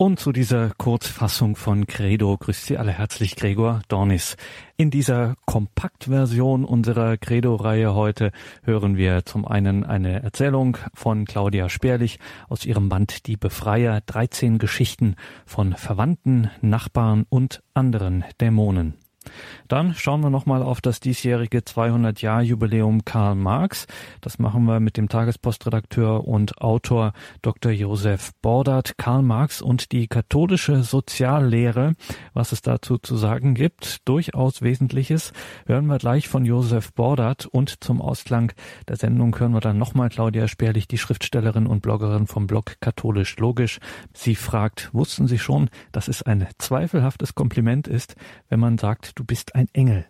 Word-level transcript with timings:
Und 0.00 0.20
zu 0.20 0.30
dieser 0.30 0.70
Kurzfassung 0.78 1.56
von 1.56 1.88
Credo 1.88 2.36
grüßt 2.36 2.66
Sie 2.66 2.78
alle 2.78 2.92
herzlich 2.92 3.34
Gregor 3.34 3.82
Dornis. 3.88 4.36
In 4.76 4.92
dieser 4.92 5.34
Kompaktversion 5.44 6.64
unserer 6.64 7.16
Credo-Reihe 7.16 7.96
heute 7.96 8.30
hören 8.62 8.96
wir 8.96 9.24
zum 9.24 9.44
einen 9.44 9.82
eine 9.82 10.22
Erzählung 10.22 10.76
von 10.94 11.24
Claudia 11.24 11.68
Sperlich 11.68 12.20
aus 12.48 12.64
ihrem 12.64 12.88
Band 12.88 13.26
Die 13.26 13.36
Befreier, 13.36 14.00
13 14.06 14.58
Geschichten 14.58 15.16
von 15.44 15.72
Verwandten, 15.72 16.48
Nachbarn 16.60 17.26
und 17.28 17.64
anderen 17.74 18.24
Dämonen. 18.40 18.94
Dann 19.68 19.94
schauen 19.94 20.20
wir 20.20 20.30
nochmal 20.30 20.62
auf 20.62 20.80
das 20.80 21.00
diesjährige 21.00 21.58
200-Jahr-Jubiläum 21.58 23.04
Karl 23.04 23.34
Marx. 23.34 23.86
Das 24.20 24.38
machen 24.38 24.64
wir 24.64 24.80
mit 24.80 24.96
dem 24.96 25.08
Tagespostredakteur 25.08 26.26
und 26.26 26.60
Autor 26.60 27.12
Dr. 27.42 27.72
Josef 27.72 28.32
Bordert. 28.42 28.98
Karl 28.98 29.22
Marx 29.22 29.62
und 29.62 29.92
die 29.92 30.08
katholische 30.08 30.82
Soziallehre, 30.82 31.94
was 32.34 32.52
es 32.52 32.62
dazu 32.62 32.98
zu 32.98 33.16
sagen 33.16 33.54
gibt, 33.54 34.08
durchaus 34.08 34.62
Wesentliches, 34.62 35.32
hören 35.66 35.86
wir 35.86 35.98
gleich 35.98 36.28
von 36.28 36.44
Josef 36.44 36.92
Bordert 36.92 37.46
und 37.46 37.82
zum 37.84 38.00
Ausklang 38.00 38.52
der 38.88 38.96
Sendung 38.96 39.38
hören 39.38 39.52
wir 39.52 39.60
dann 39.60 39.78
nochmal 39.78 40.08
Claudia 40.08 40.48
Sperlich, 40.48 40.88
die 40.88 40.98
Schriftstellerin 40.98 41.66
und 41.66 41.82
Bloggerin 41.82 42.26
vom 42.26 42.46
Blog 42.46 42.76
Katholisch 42.80 43.36
Logisch. 43.36 43.78
Sie 44.12 44.34
fragt, 44.34 44.90
wussten 44.92 45.26
Sie 45.26 45.38
schon, 45.38 45.70
dass 45.92 46.08
es 46.08 46.22
ein 46.22 46.46
zweifelhaftes 46.58 47.34
Kompliment 47.34 47.88
ist, 47.88 48.16
wenn 48.48 48.60
man 48.60 48.78
sagt, 48.78 49.17
du 49.18 49.24
bist 49.24 49.54
ein 49.54 49.68
Engel. 49.72 50.06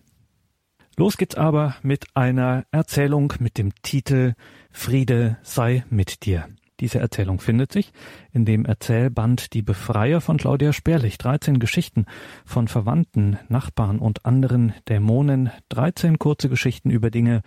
Los 0.96 1.16
geht's 1.16 1.36
aber 1.36 1.76
mit 1.82 2.06
einer 2.14 2.66
Erzählung 2.72 3.32
mit 3.38 3.56
dem 3.56 3.72
Titel 3.82 4.34
Friede 4.70 5.38
sei 5.42 5.84
mit 5.88 6.26
dir. 6.26 6.48
Diese 6.80 6.98
Erzählung 6.98 7.40
findet 7.40 7.72
sich 7.72 7.92
in 8.32 8.44
dem 8.44 8.64
Erzählband 8.64 9.54
Die 9.54 9.62
Befreier 9.62 10.20
von 10.20 10.36
Claudia 10.36 10.72
Sperlich. 10.72 11.18
13 11.18 11.58
Geschichten 11.58 12.06
von 12.44 12.68
Verwandten, 12.68 13.38
Nachbarn 13.48 13.98
und 13.98 14.26
anderen 14.26 14.74
Dämonen. 14.88 15.50
13 15.70 16.18
kurze 16.18 16.48
Geschichten 16.48 16.90
über 16.90 17.10
Dinge, 17.10 17.42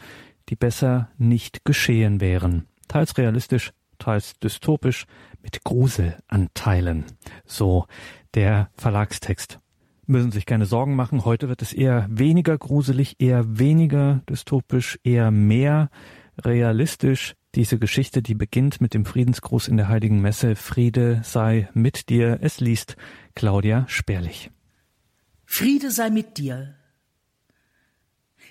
die 0.50 0.56
besser 0.56 1.09
nicht 1.18 1.64
geschehen 1.64 2.20
wären. 2.20 2.68
Teils 2.88 3.18
realistisch, 3.18 3.72
teils 4.00 4.38
dystopisch, 4.40 5.06
mit 5.44 5.64
Gruselanteilen. 5.64 7.06
So 7.46 7.86
der 8.34 8.70
Verlagstext 8.75 9.59
müssen 10.07 10.31
sich 10.31 10.45
keine 10.45 10.66
Sorgen 10.66 10.95
machen. 10.95 11.25
Heute 11.25 11.49
wird 11.49 11.61
es 11.61 11.73
eher 11.73 12.07
weniger 12.09 12.57
gruselig, 12.57 13.16
eher 13.19 13.59
weniger 13.59 14.21
dystopisch, 14.30 14.99
eher 15.03 15.31
mehr 15.31 15.89
realistisch. 16.38 17.35
Diese 17.55 17.77
Geschichte, 17.77 18.22
die 18.22 18.35
beginnt 18.35 18.79
mit 18.81 18.94
dem 18.94 19.05
Friedensgruß 19.05 19.67
in 19.67 19.77
der 19.77 19.89
Heiligen 19.89 20.22
Messe. 20.22 20.55
Friede 20.55 21.22
sei 21.23 21.69
mit 21.73 22.09
dir. 22.09 22.39
Es 22.41 22.59
liest 22.59 22.95
Claudia 23.35 23.85
Sperlich. 23.88 24.52
Friede 25.45 25.91
sei 25.91 26.09
mit 26.09 26.38
dir. 26.38 26.75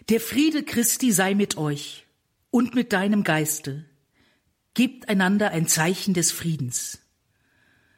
Der 0.09 0.21
Friede 0.21 0.63
Christi 0.63 1.13
sei 1.13 1.35
mit 1.35 1.57
euch 1.57 2.07
und 2.51 2.75
mit 2.75 2.93
deinem 2.93 3.25
Geiste. 3.25 3.87
Gebt 4.75 5.09
einander 5.09 5.51
ein 5.51 5.67
Zeichen 5.67 6.15
des 6.15 6.31
Friedens. 6.31 7.01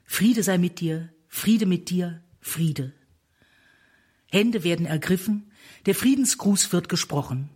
Friede 0.04 0.42
sei 0.42 0.58
mit 0.58 0.80
dir, 0.80 1.08
Friede 1.28 1.66
mit 1.66 1.90
dir, 1.90 2.22
Friede. 2.40 2.92
Hände 4.32 4.64
werden 4.64 4.86
ergriffen, 4.86 5.50
der 5.84 5.94
Friedensgruß 5.94 6.72
wird 6.72 6.88
gesprochen. 6.88 7.50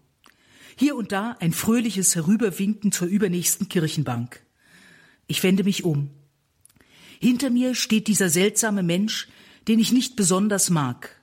Hier 0.76 0.94
und 0.94 1.10
da 1.10 1.34
ein 1.40 1.52
fröhliches 1.52 2.14
Herüberwinken 2.14 2.92
zur 2.92 3.08
übernächsten 3.08 3.70
Kirchenbank. 3.70 4.42
Ich 5.26 5.42
wende 5.42 5.64
mich 5.64 5.84
um. 5.84 6.10
Hinter 7.18 7.48
mir 7.48 7.74
steht 7.74 8.08
dieser 8.08 8.28
seltsame 8.28 8.82
Mensch, 8.82 9.28
den 9.68 9.78
ich 9.78 9.90
nicht 9.90 10.16
besonders 10.16 10.68
mag. 10.68 11.18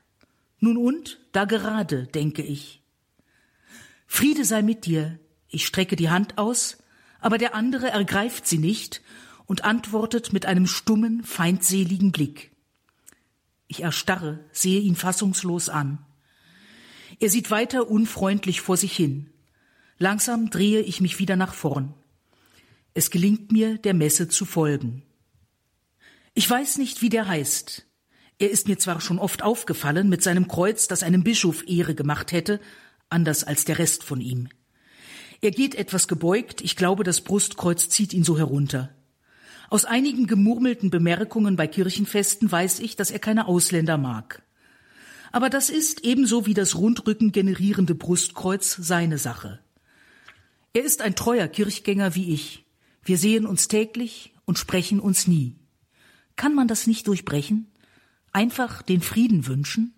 Nun 0.59 0.75
und, 0.75 1.19
da 1.33 1.45
gerade, 1.45 2.07
denke 2.07 2.41
ich. 2.41 2.81
Friede 4.07 4.45
sei 4.45 4.63
mit 4.63 4.85
dir. 4.87 5.19
Ich 5.49 5.67
strecke 5.67 5.95
die 5.95 6.09
Hand 6.09 6.39
aus, 6.39 6.77
aber 7.19 7.37
der 7.37 7.53
andere 7.53 7.89
ergreift 7.89 8.47
sie 8.47 8.57
nicht 8.57 9.03
und 9.45 9.63
antwortet 9.63 10.33
mit 10.33 10.47
einem 10.47 10.65
stummen, 10.65 11.23
feindseligen 11.23 12.11
Blick. 12.11 12.52
Ich 13.73 13.81
erstarre, 13.81 14.39
sehe 14.51 14.81
ihn 14.81 14.95
fassungslos 14.95 15.67
an. 15.67 15.97
Er 17.19 17.31
sieht 17.31 17.49
weiter 17.49 17.89
unfreundlich 17.89 18.61
vor 18.61 18.77
sich 18.77 18.95
hin. 18.95 19.31
Langsam 19.97 20.51
drehe 20.51 20.81
ich 20.81 21.01
mich 21.01 21.17
wieder 21.17 21.35
nach 21.35 21.55
vorn. 21.55 21.95
Es 22.93 23.09
gelingt 23.09 23.51
mir, 23.51 23.79
der 23.79 23.95
Messe 23.95 24.27
zu 24.27 24.45
folgen. 24.45 25.01
Ich 26.35 26.47
weiß 26.47 26.77
nicht, 26.77 27.01
wie 27.01 27.09
der 27.09 27.27
heißt. 27.27 27.87
Er 28.37 28.51
ist 28.51 28.67
mir 28.67 28.77
zwar 28.77 29.01
schon 29.01 29.17
oft 29.17 29.41
aufgefallen 29.41 30.07
mit 30.07 30.21
seinem 30.21 30.47
Kreuz, 30.47 30.87
das 30.87 31.01
einem 31.01 31.23
Bischof 31.23 31.67
Ehre 31.67 31.95
gemacht 31.95 32.31
hätte, 32.31 32.61
anders 33.09 33.43
als 33.43 33.65
der 33.65 33.79
Rest 33.79 34.03
von 34.03 34.21
ihm. 34.21 34.49
Er 35.41 35.49
geht 35.49 35.73
etwas 35.73 36.07
gebeugt, 36.07 36.61
ich 36.61 36.75
glaube, 36.75 37.03
das 37.03 37.21
Brustkreuz 37.21 37.89
zieht 37.89 38.13
ihn 38.13 38.23
so 38.23 38.37
herunter. 38.37 38.93
Aus 39.69 39.85
einigen 39.85 40.27
gemurmelten 40.27 40.89
Bemerkungen 40.89 41.55
bei 41.55 41.67
Kirchenfesten 41.67 42.51
weiß 42.51 42.79
ich, 42.79 42.95
dass 42.95 43.11
er 43.11 43.19
keine 43.19 43.47
Ausländer 43.47 43.97
mag. 43.97 44.43
Aber 45.31 45.49
das 45.49 45.71
ist 45.71 46.01
ebenso 46.01 46.45
wie 46.45 46.53
das 46.53 46.75
Rundrücken 46.75 47.31
generierende 47.31 47.95
Brustkreuz 47.95 48.77
seine 48.79 49.17
Sache. 49.17 49.59
Er 50.73 50.83
ist 50.83 51.01
ein 51.01 51.15
treuer 51.15 51.47
Kirchgänger 51.47 52.13
wie 52.13 52.31
ich. 52.33 52.65
Wir 53.03 53.17
sehen 53.17 53.47
uns 53.47 53.67
täglich 53.67 54.33
und 54.45 54.59
sprechen 54.59 54.99
uns 54.99 55.25
nie. 55.25 55.55
Kann 56.35 56.53
man 56.53 56.67
das 56.67 56.85
nicht 56.85 57.07
durchbrechen? 57.07 57.71
Einfach 58.31 58.83
den 58.83 59.01
Frieden 59.01 59.47
wünschen? 59.47 59.93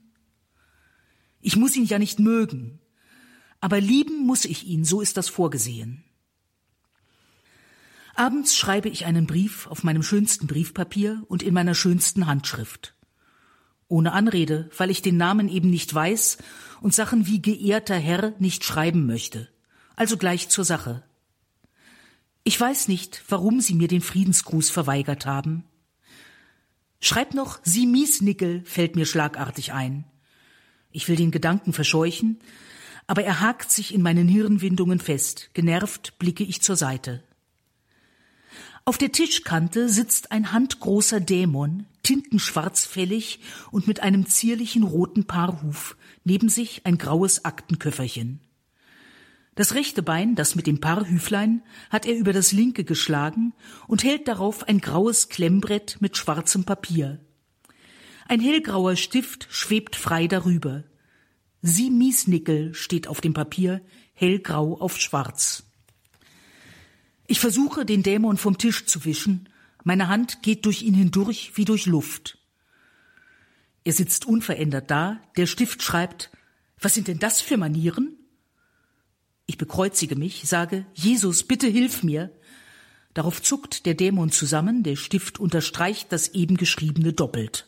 Ich 1.41 1.57
muss 1.57 1.75
ihn 1.75 1.85
ja 1.85 1.99
nicht 1.99 2.17
mögen, 2.17 2.79
aber 3.59 3.81
lieben 3.81 4.25
muss 4.25 4.45
ich 4.45 4.65
ihn, 4.67 4.85
so 4.85 5.01
ist 5.01 5.17
das 5.17 5.27
vorgesehen. 5.27 6.04
Abends 8.17 8.55
schreibe 8.55 8.87
ich 8.87 9.05
einen 9.05 9.27
Brief 9.27 9.67
auf 9.67 9.83
meinem 9.83 10.01
schönsten 10.01 10.47
Briefpapier 10.47 11.23
und 11.27 11.43
in 11.43 11.53
meiner 11.53 11.75
schönsten 11.75 12.27
Handschrift. 12.27 12.95
Ohne 13.89 14.13
Anrede, 14.13 14.69
weil 14.77 14.89
ich 14.89 15.01
den 15.01 15.17
Namen 15.17 15.49
eben 15.49 15.69
nicht 15.69 15.93
weiß 15.93 16.37
und 16.79 16.95
Sachen 16.95 17.27
wie 17.27 17.41
geehrter 17.41 17.97
Herr 17.97 18.33
nicht 18.39 18.63
schreiben 18.63 19.05
möchte. 19.05 19.49
Also 19.97 20.15
gleich 20.15 20.47
zur 20.47 20.63
Sache. 20.63 21.03
Ich 22.45 22.59
weiß 22.59 22.87
nicht, 22.87 23.21
warum 23.27 23.59
Sie 23.59 23.75
mir 23.75 23.89
den 23.89 24.01
Friedensgruß 24.01 24.69
verweigert 24.69 25.25
haben. 25.25 25.65
Schreib 27.01 27.33
noch 27.33 27.59
Sie 27.63 27.85
Miesnickel 27.85 28.63
fällt 28.63 28.95
mir 28.95 29.05
schlagartig 29.05 29.73
ein. 29.73 30.05
Ich 30.89 31.09
will 31.09 31.17
den 31.17 31.31
Gedanken 31.31 31.73
verscheuchen, 31.73 32.39
aber 33.07 33.25
er 33.25 33.41
hakt 33.41 33.71
sich 33.71 33.93
in 33.93 34.01
meinen 34.01 34.29
Hirnwindungen 34.29 34.99
fest. 34.99 35.49
Genervt 35.53 36.17
blicke 36.17 36.45
ich 36.45 36.61
zur 36.61 36.77
Seite. 36.77 37.21
Auf 38.87 38.99
der 38.99 39.11
Tischkante 39.11 39.89
sitzt 39.89 40.31
ein 40.31 40.51
handgroßer 40.51 41.19
Dämon, 41.19 41.87
tintenschwarzfällig 42.03 43.39
und 43.71 43.87
mit 43.87 44.01
einem 44.01 44.27
zierlichen 44.27 44.83
roten 44.83 45.25
Paarhuf, 45.25 45.97
neben 46.23 46.49
sich 46.49 46.85
ein 46.85 46.99
graues 46.99 47.45
Aktenköfferchen. 47.45 48.41
Das 49.55 49.73
rechte 49.73 50.03
Bein, 50.03 50.35
das 50.35 50.53
mit 50.53 50.67
dem 50.67 50.81
Paarhüflein, 50.81 51.63
hat 51.89 52.05
er 52.05 52.15
über 52.15 52.31
das 52.31 52.51
linke 52.51 52.83
geschlagen 52.83 53.53
und 53.87 54.03
hält 54.03 54.27
darauf 54.27 54.67
ein 54.67 54.79
graues 54.81 55.29
Klemmbrett 55.29 55.97
mit 55.99 56.15
schwarzem 56.15 56.63
Papier. 56.63 57.19
Ein 58.27 58.39
hellgrauer 58.39 58.97
Stift 58.97 59.47
schwebt 59.49 59.95
frei 59.95 60.27
darüber. 60.27 60.83
Sie 61.63 61.89
Miesnickel 61.89 62.75
steht 62.75 63.07
auf 63.07 63.19
dem 63.19 63.33
Papier, 63.33 63.81
hellgrau 64.13 64.79
auf 64.79 64.99
schwarz. 64.99 65.63
Ich 67.27 67.39
versuche, 67.39 67.85
den 67.85 68.03
Dämon 68.03 68.37
vom 68.37 68.57
Tisch 68.57 68.85
zu 68.85 69.05
wischen. 69.05 69.49
Meine 69.83 70.07
Hand 70.07 70.41
geht 70.41 70.65
durch 70.65 70.81
ihn 70.81 70.93
hindurch 70.93 71.53
wie 71.55 71.65
durch 71.65 71.85
Luft. 71.85 72.37
Er 73.83 73.93
sitzt 73.93 74.25
unverändert 74.25 74.89
da, 74.89 75.21
der 75.37 75.45
Stift 75.45 75.83
schreibt, 75.83 76.31
was 76.79 76.93
sind 76.93 77.07
denn 77.07 77.19
das 77.19 77.41
für 77.41 77.57
Manieren? 77.57 78.17
Ich 79.45 79.57
bekreuzige 79.57 80.15
mich, 80.15 80.43
sage, 80.45 80.85
Jesus, 80.93 81.43
bitte 81.43 81.67
hilf 81.67 82.03
mir. 82.03 82.31
Darauf 83.13 83.41
zuckt 83.41 83.85
der 83.85 83.93
Dämon 83.93 84.31
zusammen, 84.31 84.83
der 84.83 84.95
Stift 84.95 85.39
unterstreicht 85.39 86.11
das 86.11 86.29
eben 86.29 86.57
geschriebene 86.57 87.13
doppelt. 87.13 87.67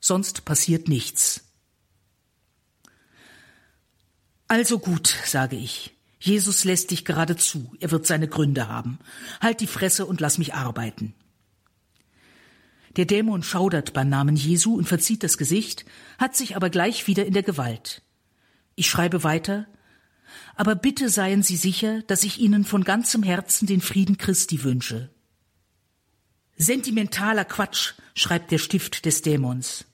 Sonst 0.00 0.44
passiert 0.44 0.88
nichts. 0.88 1.44
Also 4.48 4.78
gut, 4.78 5.14
sage 5.26 5.56
ich. 5.56 5.97
Jesus 6.20 6.64
lässt 6.64 6.90
dich 6.90 7.04
gerade 7.04 7.36
zu, 7.36 7.74
er 7.80 7.90
wird 7.90 8.06
seine 8.06 8.28
Gründe 8.28 8.68
haben. 8.68 8.98
Halt 9.40 9.60
die 9.60 9.66
Fresse 9.66 10.06
und 10.06 10.20
lass 10.20 10.38
mich 10.38 10.54
arbeiten. 10.54 11.14
Der 12.96 13.04
Dämon 13.04 13.44
schaudert 13.44 13.92
beim 13.92 14.08
Namen 14.08 14.34
Jesu 14.34 14.74
und 14.74 14.88
verzieht 14.88 15.22
das 15.22 15.38
Gesicht, 15.38 15.84
hat 16.18 16.34
sich 16.34 16.56
aber 16.56 16.70
gleich 16.70 17.06
wieder 17.06 17.26
in 17.26 17.34
der 17.34 17.44
Gewalt. 17.44 18.02
Ich 18.74 18.88
schreibe 18.90 19.22
weiter, 19.22 19.66
aber 20.56 20.74
bitte 20.74 21.08
seien 21.08 21.42
Sie 21.42 21.56
sicher, 21.56 22.02
dass 22.02 22.24
ich 22.24 22.38
Ihnen 22.38 22.64
von 22.64 22.82
ganzem 22.82 23.22
Herzen 23.22 23.66
den 23.66 23.80
Frieden 23.80 24.18
Christi 24.18 24.64
wünsche. 24.64 25.10
Sentimentaler 26.56 27.44
Quatsch, 27.44 27.94
schreibt 28.14 28.50
der 28.50 28.58
Stift 28.58 29.04
des 29.04 29.22
Dämons. 29.22 29.84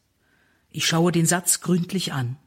Ich 0.71 0.87
schaue 0.87 1.13
den 1.13 1.27
Satz 1.27 1.61
gründlich 1.61 2.15
an. 2.15 2.39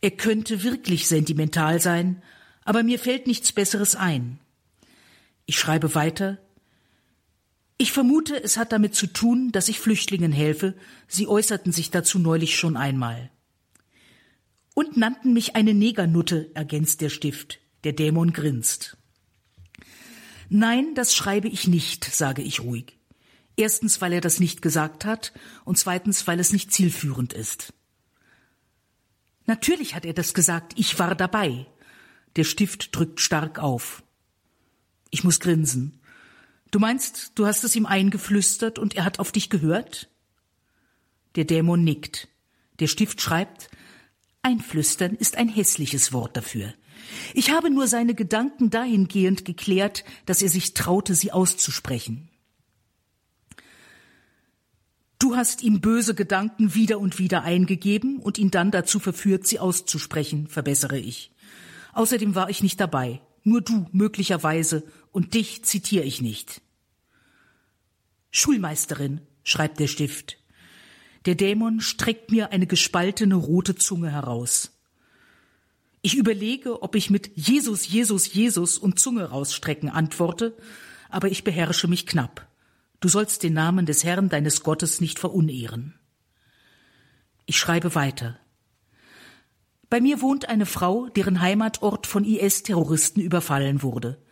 Er 0.00 0.12
könnte 0.12 0.62
wirklich 0.62 1.06
sentimental 1.06 1.80
sein, 1.80 2.22
aber 2.70 2.84
mir 2.84 3.00
fällt 3.00 3.26
nichts 3.26 3.50
Besseres 3.50 3.96
ein. 3.96 4.38
Ich 5.44 5.58
schreibe 5.58 5.96
weiter. 5.96 6.38
Ich 7.78 7.90
vermute, 7.90 8.40
es 8.40 8.56
hat 8.58 8.70
damit 8.70 8.94
zu 8.94 9.08
tun, 9.08 9.50
dass 9.50 9.68
ich 9.68 9.80
Flüchtlingen 9.80 10.30
helfe. 10.30 10.76
Sie 11.08 11.26
äußerten 11.26 11.72
sich 11.72 11.90
dazu 11.90 12.20
neulich 12.20 12.56
schon 12.56 12.76
einmal. 12.76 13.28
Und 14.72 14.96
nannten 14.96 15.32
mich 15.32 15.56
eine 15.56 15.74
Negernutte, 15.74 16.52
ergänzt 16.54 17.00
der 17.00 17.08
Stift. 17.08 17.58
Der 17.82 17.92
Dämon 17.92 18.32
grinst. 18.32 18.96
Nein, 20.48 20.94
das 20.94 21.16
schreibe 21.16 21.48
ich 21.48 21.66
nicht, 21.66 22.04
sage 22.04 22.42
ich 22.42 22.60
ruhig. 22.60 22.96
Erstens, 23.56 24.00
weil 24.00 24.12
er 24.12 24.20
das 24.20 24.38
nicht 24.38 24.62
gesagt 24.62 25.04
hat 25.04 25.32
und 25.64 25.76
zweitens, 25.76 26.28
weil 26.28 26.38
es 26.38 26.52
nicht 26.52 26.72
zielführend 26.72 27.32
ist. 27.32 27.72
Natürlich 29.46 29.96
hat 29.96 30.04
er 30.04 30.14
das 30.14 30.34
gesagt, 30.34 30.74
ich 30.76 31.00
war 31.00 31.16
dabei. 31.16 31.66
Der 32.36 32.44
Stift 32.44 32.94
drückt 32.94 33.20
stark 33.20 33.58
auf. 33.58 34.02
Ich 35.10 35.24
muss 35.24 35.40
grinsen. 35.40 36.00
Du 36.70 36.78
meinst, 36.78 37.32
du 37.34 37.46
hast 37.46 37.64
es 37.64 37.74
ihm 37.74 37.86
eingeflüstert 37.86 38.78
und 38.78 38.96
er 38.96 39.04
hat 39.04 39.18
auf 39.18 39.32
dich 39.32 39.50
gehört? 39.50 40.08
Der 41.34 41.44
Dämon 41.44 41.82
nickt. 41.82 42.28
Der 42.78 42.86
Stift 42.86 43.20
schreibt, 43.20 43.70
Einflüstern 44.42 45.14
ist 45.14 45.36
ein 45.36 45.48
hässliches 45.48 46.12
Wort 46.12 46.36
dafür. 46.36 46.72
Ich 47.34 47.50
habe 47.50 47.70
nur 47.70 47.88
seine 47.88 48.14
Gedanken 48.14 48.70
dahingehend 48.70 49.44
geklärt, 49.44 50.04
dass 50.26 50.42
er 50.42 50.48
sich 50.48 50.74
traute, 50.74 51.14
sie 51.14 51.32
auszusprechen. 51.32 52.28
Du 55.18 55.36
hast 55.36 55.62
ihm 55.62 55.80
böse 55.80 56.14
Gedanken 56.14 56.74
wieder 56.74 56.98
und 56.98 57.18
wieder 57.18 57.42
eingegeben 57.42 58.20
und 58.20 58.38
ihn 58.38 58.50
dann 58.50 58.70
dazu 58.70 58.98
verführt, 58.98 59.46
sie 59.46 59.58
auszusprechen, 59.58 60.46
verbessere 60.46 60.98
ich. 60.98 61.30
Außerdem 62.00 62.34
war 62.34 62.48
ich 62.48 62.62
nicht 62.62 62.80
dabei. 62.80 63.20
Nur 63.44 63.60
du, 63.60 63.86
möglicherweise, 63.92 64.84
und 65.12 65.34
dich 65.34 65.66
zitiere 65.66 66.02
ich 66.02 66.22
nicht. 66.22 66.62
Schulmeisterin, 68.30 69.20
schreibt 69.44 69.78
der 69.80 69.86
Stift. 69.86 70.38
Der 71.26 71.34
Dämon 71.34 71.82
streckt 71.82 72.30
mir 72.30 72.52
eine 72.52 72.66
gespaltene 72.66 73.34
rote 73.34 73.74
Zunge 73.74 74.10
heraus. 74.10 74.70
Ich 76.00 76.16
überlege, 76.16 76.82
ob 76.82 76.94
ich 76.94 77.10
mit 77.10 77.32
Jesus, 77.36 77.86
Jesus, 77.86 78.32
Jesus 78.32 78.78
und 78.78 78.98
Zunge 78.98 79.24
rausstrecken 79.24 79.90
antworte, 79.90 80.56
aber 81.10 81.30
ich 81.30 81.44
beherrsche 81.44 81.86
mich 81.86 82.06
knapp. 82.06 82.48
Du 83.00 83.10
sollst 83.10 83.42
den 83.42 83.52
Namen 83.52 83.84
des 83.84 84.04
Herrn 84.04 84.30
deines 84.30 84.62
Gottes 84.62 85.02
nicht 85.02 85.18
verunehren. 85.18 85.92
Ich 87.44 87.58
schreibe 87.58 87.94
weiter. 87.94 88.38
Bei 89.90 90.00
mir 90.00 90.22
wohnt 90.22 90.48
eine 90.48 90.66
Frau, 90.66 91.08
deren 91.08 91.40
Heimatort 91.40 92.06
von 92.06 92.24
IS-Terroristen 92.24 93.20
überfallen 93.20 93.82
wurde. 93.82 94.22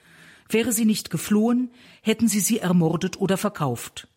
Wäre 0.49 0.73
sie 0.73 0.85
nicht 0.85 1.11
geflohen, 1.11 1.73
hätten 2.01 2.29
sie 2.29 2.41
sie 2.41 2.61
ermordet 2.61 3.21
oder 3.21 3.37
verkauft. 3.37 4.09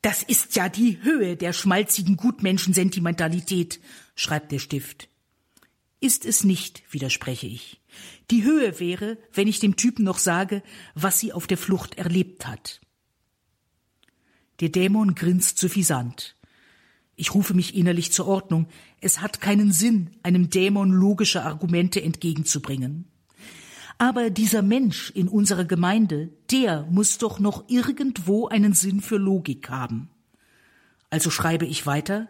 Das 0.00 0.22
ist 0.22 0.56
ja 0.56 0.68
die 0.68 1.02
Höhe 1.02 1.36
der 1.36 1.52
schmalzigen 1.52 2.16
Gutmenschensentimentalität, 2.16 3.80
schreibt 4.14 4.52
der 4.52 4.60
Stift. 4.60 5.08
Ist 5.98 6.24
es 6.24 6.44
nicht, 6.44 6.82
widerspreche 6.90 7.48
ich. 7.48 7.82
Die 8.30 8.44
Höhe 8.44 8.78
wäre, 8.80 9.18
wenn 9.34 9.48
ich 9.48 9.58
dem 9.58 9.76
Typen 9.76 10.04
noch 10.04 10.18
sage, 10.18 10.62
was 10.94 11.18
sie 11.18 11.32
auf 11.32 11.46
der 11.46 11.58
Flucht 11.58 11.98
erlebt 11.98 12.46
hat. 12.46 12.80
Der 14.60 14.70
Dämon 14.70 15.14
grinst 15.14 15.58
suffisant. 15.58 16.36
Ich 17.16 17.34
rufe 17.34 17.52
mich 17.52 17.74
innerlich 17.74 18.12
zur 18.12 18.26
Ordnung. 18.26 18.66
Es 19.00 19.20
hat 19.20 19.40
keinen 19.40 19.72
Sinn, 19.72 20.10
einem 20.22 20.50
Dämon 20.50 20.90
logische 20.90 21.42
Argumente 21.42 22.02
entgegenzubringen. 22.02 23.06
Aber 23.96 24.30
dieser 24.30 24.62
Mensch 24.62 25.10
in 25.10 25.28
unserer 25.28 25.64
Gemeinde, 25.64 26.30
der 26.50 26.86
muss 26.90 27.18
doch 27.18 27.38
noch 27.38 27.68
irgendwo 27.68 28.48
einen 28.48 28.72
Sinn 28.72 29.00
für 29.00 29.16
Logik 29.16 29.68
haben. 29.68 30.10
Also 31.10 31.30
schreibe 31.30 31.66
ich 31.66 31.86
weiter. 31.86 32.28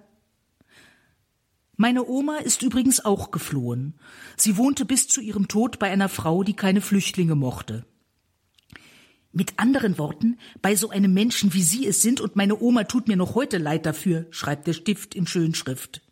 Meine 1.77 2.07
Oma 2.07 2.39
ist 2.39 2.63
übrigens 2.63 3.05
auch 3.05 3.31
geflohen. 3.31 3.95
Sie 4.37 4.57
wohnte 4.57 4.85
bis 4.85 5.09
zu 5.09 5.21
ihrem 5.21 5.49
Tod 5.49 5.79
bei 5.79 5.91
einer 5.91 6.09
Frau, 6.09 6.43
die 6.43 6.55
keine 6.55 6.81
Flüchtlinge 6.81 7.35
mochte. 7.35 7.85
Mit 9.33 9.55
anderen 9.59 9.97
Worten, 9.97 10.39
bei 10.61 10.75
so 10.75 10.91
einem 10.91 11.15
Menschen 11.15 11.55
wie 11.55 11.63
Sie 11.63 11.87
es 11.87 12.03
sind 12.03 12.21
und 12.21 12.37
meine 12.37 12.61
Oma 12.61 12.85
tut 12.85 13.07
mir 13.07 13.17
noch 13.17 13.35
heute 13.35 13.59
leid 13.59 13.87
dafür, 13.87 14.27
schreibt 14.31 14.67
der 14.67 14.73
Stift 14.73 15.15
in 15.15 15.27
Schönschrift. 15.27 16.03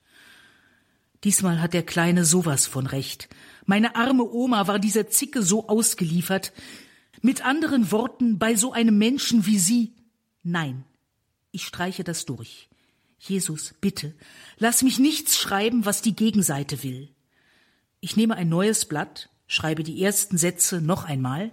Diesmal 1.25 1.61
hat 1.61 1.75
der 1.75 1.83
Kleine 1.83 2.25
sowas 2.25 2.67
von 2.67 2.87
recht. 2.87 3.29
Meine 3.67 3.97
arme 3.97 4.25
Oma 4.25 4.67
war 4.67 4.79
dieser 4.79 5.09
Zicke 5.09 5.43
so 5.43 5.69
ausgeliefert. 5.69 6.53
Mit 7.21 7.45
anderen 7.45 7.91
Worten, 7.91 8.39
bei 8.39 8.55
so 8.55 8.73
einem 8.73 8.97
Menschen 8.99 9.45
wie 9.47 9.59
Sie. 9.59 9.95
Nein, 10.43 10.85
ich 11.51 11.67
streiche 11.67 12.05
das 12.05 12.25
durch. 12.25 12.69
Jesus, 13.19 13.75
bitte, 13.81 14.15
lass 14.59 14.83
mich 14.83 15.01
nichts 15.01 15.37
schreiben, 15.37 15.85
was 15.85 16.03
die 16.03 16.15
Gegenseite 16.15 16.85
will. 16.85 17.11
Ich 18.01 18.17
nehme 18.17 18.37
ein 18.37 18.49
neues 18.49 18.85
Blatt, 18.85 19.29
schreibe 19.49 19.83
die 19.83 20.01
ersten 20.03 20.39
Sätze 20.39 20.81
noch 20.81 21.05
einmal, 21.05 21.51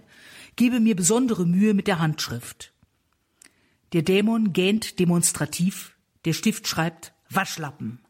gebe 0.54 0.78
mir 0.78 0.94
besondere 0.94 1.44
Mühe 1.44 1.74
mit 1.74 1.88
der 1.88 1.98
Handschrift. 1.98 2.72
Der 3.92 4.02
Dämon 4.02 4.52
gähnt 4.52 5.00
demonstrativ, 5.00 5.96
der 6.24 6.34
Stift 6.34 6.68
schreibt 6.68 7.12
Waschlappen. 7.30 8.05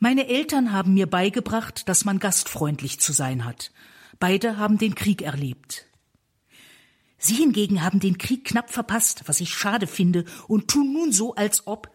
Meine 0.00 0.28
Eltern 0.28 0.72
haben 0.72 0.94
mir 0.94 1.08
beigebracht, 1.08 1.88
dass 1.88 2.04
man 2.04 2.20
gastfreundlich 2.20 3.00
zu 3.00 3.12
sein 3.12 3.44
hat. 3.44 3.72
Beide 4.20 4.56
haben 4.56 4.78
den 4.78 4.94
Krieg 4.94 5.22
erlebt. 5.22 5.86
Sie 7.18 7.34
hingegen 7.34 7.82
haben 7.82 7.98
den 7.98 8.16
Krieg 8.16 8.44
knapp 8.44 8.70
verpasst, 8.70 9.24
was 9.26 9.40
ich 9.40 9.52
schade 9.52 9.88
finde, 9.88 10.24
und 10.46 10.68
tun 10.68 10.92
nun 10.92 11.10
so, 11.10 11.34
als 11.34 11.66
ob. 11.66 11.90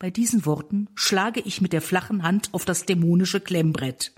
Bei 0.00 0.10
diesen 0.10 0.46
Worten 0.46 0.88
schlage 0.96 1.40
ich 1.40 1.60
mit 1.60 1.72
der 1.72 1.82
flachen 1.82 2.24
Hand 2.24 2.50
auf 2.52 2.64
das 2.64 2.86
dämonische 2.86 3.40
Klemmbrett. 3.40 4.12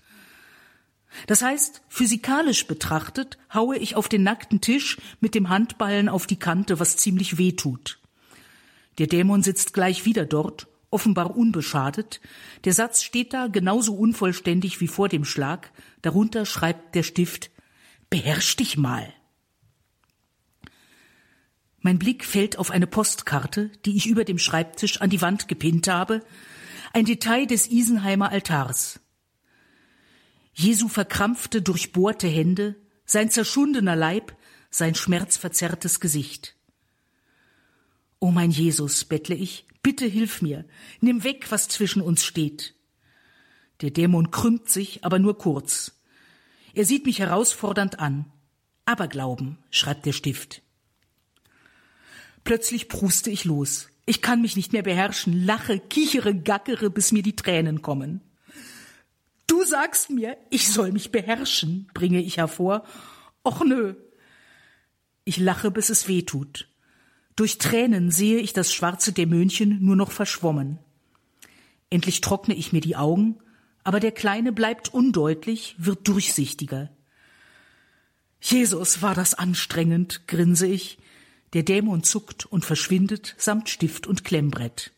Das 1.27 1.43
heißt, 1.43 1.83
physikalisch 1.89 2.67
betrachtet 2.67 3.37
haue 3.53 3.77
ich 3.77 3.97
auf 3.97 4.09
den 4.09 4.23
nackten 4.23 4.63
Tisch 4.63 4.99
mit 5.21 5.35
dem 5.35 5.51
Handballen 5.51 6.09
auf 6.09 6.27
die 6.27 6.39
Kante, 6.39 6.81
was 6.81 6.97
ziemlich 6.97 7.37
weh 7.37 7.53
tut. 7.53 7.99
Der 8.99 9.09
Dämon 9.09 9.43
sitzt 9.43 9.75
gleich 9.75 10.05
wieder 10.05 10.25
dort, 10.25 10.69
offenbar 10.91 11.37
unbeschadet. 11.37 12.21
Der 12.65 12.73
Satz 12.73 13.03
steht 13.03 13.33
da 13.33 13.47
genauso 13.47 13.95
unvollständig 13.95 14.81
wie 14.81 14.89
vor 14.89 15.09
dem 15.09 15.25
Schlag. 15.25 15.73
Darunter 16.03 16.47
schreibt 16.47 16.95
der 16.95 17.03
Stift 17.03 17.51
Beherrsch 18.11 18.57
dich 18.57 18.77
mal. 18.77 19.13
Mein 21.79 21.99
Blick 21.99 22.25
fällt 22.25 22.59
auf 22.59 22.71
eine 22.71 22.87
Postkarte, 22.87 23.71
die 23.85 23.97
ich 23.97 24.07
über 24.07 24.25
dem 24.25 24.39
Schreibtisch 24.39 25.01
an 25.01 25.11
die 25.11 25.23
Wand 25.23 25.49
gepinnt 25.49 25.89
habe, 25.89 26.23
ein 26.93 27.05
Detail 27.05 27.47
des 27.47 27.71
Isenheimer 27.71 28.31
Altars. 28.31 29.01
Jesu 30.53 30.89
verkrampfte, 30.89 31.63
durchbohrte 31.63 32.29
Hände, 32.29 32.77
sein 33.07 33.31
zerschundener 33.31 33.97
Leib, 33.97 34.37
sein 34.71 34.95
schmerzverzerrtes 34.95 36.01
Gesicht. 36.01 36.57
O 38.21 38.31
mein 38.31 38.51
Jesus, 38.51 39.05
bettle 39.05 39.35
ich, 39.35 39.67
bitte 39.83 40.07
hilf 40.07 40.43
mir, 40.43 40.67
nimm 41.01 41.25
weg, 41.25 41.51
was 41.51 41.69
zwischen 41.69 42.03
uns 42.03 42.25
steht. 42.25 42.75
Der 43.81 43.91
Dämon 43.91 44.31
krümmt 44.31 44.69
sich, 44.69 45.05
aber 45.05 45.19
nur 45.19 45.39
kurz. 45.39 45.99
Er 46.75 46.85
sieht 46.85 47.07
mich 47.07 47.19
herausfordernd 47.19 47.99
an. 47.99 48.27
Aberglauben, 48.85 49.59
schreibt 49.71 50.05
der 50.05 50.13
Stift. 50.13 50.63
Plötzlich 52.45 52.89
pruste 52.89 53.31
ich 53.31 53.45
los. 53.45 53.89
Ich 54.05 54.21
kann 54.21 54.43
mich 54.43 54.57
nicht 54.57 54.73
mehr 54.73 54.83
beherrschen, 54.83 55.47
lache, 55.47 55.79
kichere, 55.79 56.35
gackere, 56.35 56.91
bis 56.91 57.13
mir 57.13 57.23
die 57.23 57.37
Tränen 57.37 57.81
kommen. 57.81 58.21
Du 59.47 59.65
sagst 59.65 60.11
mir, 60.11 60.37
ich 60.51 60.69
soll 60.69 60.93
mich 60.93 61.11
beherrschen, 61.11 61.89
bringe 61.95 62.21
ich 62.21 62.37
hervor. 62.37 62.85
Och 63.45 63.65
nö. 63.65 63.95
Ich 65.25 65.39
lache, 65.39 65.71
bis 65.71 65.91
es 65.91 66.07
weh 66.07 66.23
tut. 66.23 66.69
Durch 67.41 67.57
Tränen 67.57 68.11
sehe 68.11 68.39
ich 68.39 68.53
das 68.53 68.71
schwarze 68.71 69.15
Dämönchen 69.15 69.83
nur 69.83 69.97
noch 69.97 70.11
verschwommen. 70.11 70.79
Endlich 71.89 72.21
trockne 72.21 72.55
ich 72.55 72.75
mir 72.75 72.83
die 72.83 72.97
Augen, 72.97 73.39
aber 73.83 73.99
der 73.99 74.13
Kleine 74.13 74.53
bleibt 74.53 74.93
undeutlich, 74.93 75.75
wird 75.79 76.07
durchsichtiger. 76.07 76.91
Jesus, 78.43 79.01
war 79.01 79.15
das 79.15 79.33
anstrengend, 79.33 80.29
grinse 80.29 80.67
ich. 80.67 80.99
Der 81.55 81.63
Dämon 81.63 82.03
zuckt 82.03 82.45
und 82.45 82.67
verschwindet 82.67 83.37
samt 83.39 83.71
Stift 83.71 84.07
und 84.07 84.23
Klemmbrett. 84.23 84.93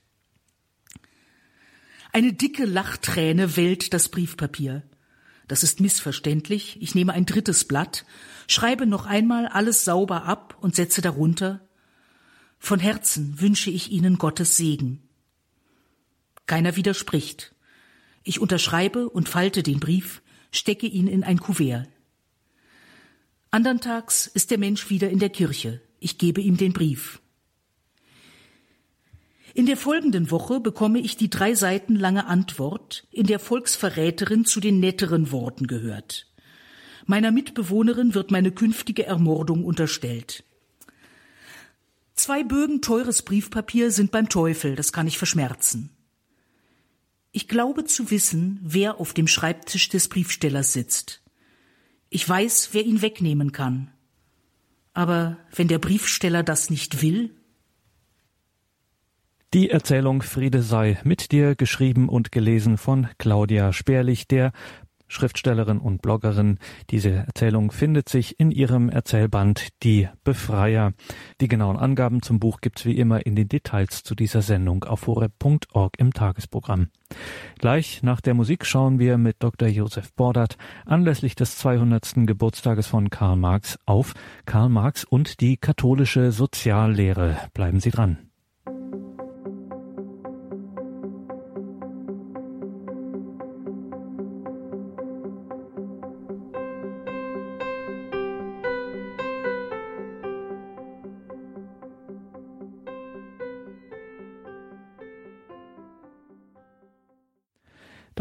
Eine 2.12 2.32
dicke 2.32 2.64
Lachträne 2.64 3.56
wellt 3.56 3.94
das 3.94 4.08
Briefpapier. 4.08 4.82
Das 5.46 5.62
ist 5.62 5.78
missverständlich. 5.78 6.82
Ich 6.82 6.96
nehme 6.96 7.12
ein 7.12 7.24
drittes 7.24 7.66
Blatt, 7.66 8.04
schreibe 8.48 8.86
noch 8.86 9.06
einmal 9.06 9.46
alles 9.46 9.84
sauber 9.84 10.24
ab 10.24 10.58
und 10.60 10.74
setze 10.74 11.02
darunter 11.02 11.60
Von 12.64 12.78
Herzen 12.78 13.40
wünsche 13.40 13.70
ich 13.70 13.90
Ihnen 13.90 14.18
Gottes 14.18 14.56
Segen. 14.56 15.02
Keiner 16.46 16.76
widerspricht. 16.76 17.56
Ich 18.22 18.38
unterschreibe 18.38 19.10
und 19.10 19.28
falte 19.28 19.64
den 19.64 19.80
Brief, 19.80 20.22
stecke 20.52 20.86
ihn 20.86 21.08
in 21.08 21.24
ein 21.24 21.40
Kuvert. 21.40 21.88
Andern 23.50 23.80
Tags 23.80 24.28
ist 24.28 24.52
der 24.52 24.58
Mensch 24.58 24.90
wieder 24.90 25.10
in 25.10 25.18
der 25.18 25.30
Kirche. 25.30 25.82
Ich 25.98 26.18
gebe 26.18 26.40
ihm 26.40 26.56
den 26.56 26.72
Brief. 26.72 27.20
In 29.54 29.66
der 29.66 29.76
folgenden 29.76 30.30
Woche 30.30 30.60
bekomme 30.60 31.00
ich 31.00 31.16
die 31.16 31.30
drei 31.30 31.54
Seiten 31.54 31.96
lange 31.96 32.26
Antwort, 32.26 33.08
in 33.10 33.26
der 33.26 33.40
Volksverräterin 33.40 34.44
zu 34.44 34.60
den 34.60 34.78
netteren 34.78 35.32
Worten 35.32 35.66
gehört. 35.66 36.32
Meiner 37.06 37.32
Mitbewohnerin 37.32 38.14
wird 38.14 38.30
meine 38.30 38.52
künftige 38.52 39.04
Ermordung 39.04 39.64
unterstellt. 39.64 40.44
Zwei 42.14 42.44
Bögen 42.44 42.82
teures 42.82 43.22
Briefpapier 43.22 43.90
sind 43.90 44.10
beim 44.10 44.28
Teufel, 44.28 44.76
das 44.76 44.92
kann 44.92 45.06
ich 45.06 45.18
verschmerzen. 45.18 45.90
Ich 47.32 47.48
glaube 47.48 47.84
zu 47.84 48.10
wissen, 48.10 48.60
wer 48.62 49.00
auf 49.00 49.14
dem 49.14 49.26
Schreibtisch 49.26 49.88
des 49.88 50.08
Briefstellers 50.08 50.72
sitzt. 50.72 51.22
Ich 52.10 52.28
weiß, 52.28 52.70
wer 52.72 52.84
ihn 52.84 53.00
wegnehmen 53.00 53.52
kann. 53.52 53.90
Aber 54.92 55.38
wenn 55.54 55.68
der 55.68 55.78
Briefsteller 55.78 56.42
das 56.42 56.68
nicht 56.68 57.00
will, 57.00 57.34
die 59.54 59.68
Erzählung 59.68 60.22
Friede 60.22 60.62
sei 60.62 60.98
mit 61.04 61.30
dir, 61.30 61.54
geschrieben 61.54 62.08
und 62.08 62.32
gelesen 62.32 62.78
von 62.78 63.08
Claudia 63.18 63.74
Sperlich, 63.74 64.26
der 64.26 64.52
Schriftstellerin 65.12 65.78
und 65.78 66.02
Bloggerin. 66.02 66.58
Diese 66.90 67.10
Erzählung 67.10 67.70
findet 67.70 68.08
sich 68.08 68.40
in 68.40 68.50
ihrem 68.50 68.88
Erzählband 68.88 69.68
Die 69.82 70.08
Befreier. 70.24 70.92
Die 71.40 71.48
genauen 71.48 71.76
Angaben 71.76 72.22
zum 72.22 72.40
Buch 72.40 72.60
gibt's 72.60 72.84
wie 72.84 72.96
immer 72.98 73.24
in 73.26 73.36
den 73.36 73.48
Details 73.48 74.02
zu 74.02 74.14
dieser 74.14 74.42
Sendung 74.42 74.84
auf 74.84 75.06
horeb.org 75.06 75.98
im 75.98 76.12
Tagesprogramm. 76.12 76.88
Gleich 77.58 78.02
nach 78.02 78.20
der 78.20 78.34
Musik 78.34 78.64
schauen 78.64 78.98
wir 78.98 79.18
mit 79.18 79.36
Dr. 79.40 79.68
Josef 79.68 80.12
Bordert 80.14 80.56
anlässlich 80.86 81.34
des 81.34 81.58
200. 81.58 82.26
Geburtstages 82.26 82.86
von 82.86 83.10
Karl 83.10 83.36
Marx 83.36 83.78
auf 83.84 84.14
Karl 84.46 84.70
Marx 84.70 85.04
und 85.04 85.40
die 85.40 85.58
katholische 85.58 86.32
Soziallehre. 86.32 87.36
Bleiben 87.52 87.80
Sie 87.80 87.90
dran. 87.90 88.31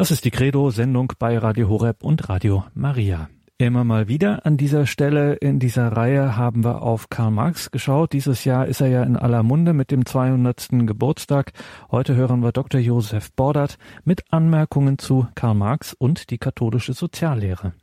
Das 0.01 0.09
ist 0.09 0.25
die 0.25 0.31
Credo-Sendung 0.31 1.13
bei 1.19 1.37
Radio 1.37 1.69
Horeb 1.69 2.03
und 2.03 2.27
Radio 2.27 2.63
Maria. 2.73 3.29
Immer 3.59 3.83
mal 3.83 4.07
wieder 4.07 4.47
an 4.47 4.57
dieser 4.57 4.87
Stelle 4.87 5.35
in 5.35 5.59
dieser 5.59 5.89
Reihe 5.89 6.35
haben 6.35 6.63
wir 6.63 6.81
auf 6.81 7.11
Karl 7.11 7.29
Marx 7.29 7.69
geschaut. 7.69 8.11
Dieses 8.11 8.43
Jahr 8.43 8.65
ist 8.65 8.81
er 8.81 8.87
ja 8.87 9.03
in 9.03 9.15
aller 9.15 9.43
Munde 9.43 9.73
mit 9.73 9.91
dem 9.91 10.07
200. 10.07 10.69
Geburtstag. 10.87 11.53
Heute 11.91 12.15
hören 12.15 12.41
wir 12.41 12.51
Dr. 12.51 12.81
Josef 12.81 13.31
Bordert 13.33 13.77
mit 14.03 14.23
Anmerkungen 14.31 14.97
zu 14.97 15.27
Karl 15.35 15.53
Marx 15.53 15.93
und 15.93 16.31
die 16.31 16.39
katholische 16.39 16.93
Soziallehre. 16.93 17.73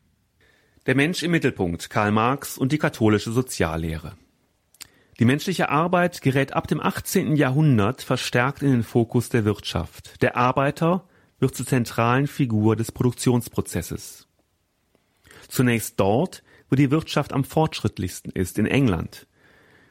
Der 0.87 0.97
Mensch 0.97 1.23
im 1.23 1.31
Mittelpunkt, 1.31 1.89
Karl 1.89 2.11
Marx 2.11 2.59
und 2.59 2.73
die 2.73 2.79
katholische 2.79 3.31
Soziallehre. 3.31 4.15
Die 5.21 5.25
menschliche 5.25 5.69
Arbeit 5.69 6.21
gerät 6.21 6.53
ab 6.53 6.67
dem 6.67 6.81
18. 6.81 7.37
Jahrhundert 7.37 8.03
verstärkt 8.03 8.65
in 8.65 8.73
den 8.73 8.83
Fokus 8.83 9.29
der 9.29 9.45
Wirtschaft. 9.45 10.21
Der 10.21 10.37
Arbeiter 10.37 11.05
wird 11.39 11.55
zur 11.55 11.67
zentralen 11.67 12.27
Figur 12.27 12.77
des 12.77 12.93
Produktionsprozesses. 12.93 14.27
Zunächst 15.49 15.99
dort, 15.99 16.43
wo 16.69 16.77
die 16.77 16.91
Wirtschaft 16.91 17.33
am 17.33 17.45
fortschrittlichsten 17.45 18.33
ist, 18.33 18.59
in 18.59 18.67
England, 18.67 19.27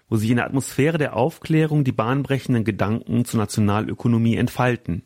wo 0.09 0.17
sich 0.17 0.29
in 0.29 0.37
der 0.37 0.45
Atmosphäre 0.45 0.97
der 0.97 1.15
Aufklärung 1.15 1.83
die 1.83 1.91
bahnbrechenden 1.91 2.63
Gedanken 2.63 3.25
zur 3.25 3.39
Nationalökonomie 3.39 4.35
entfalten. 4.35 5.03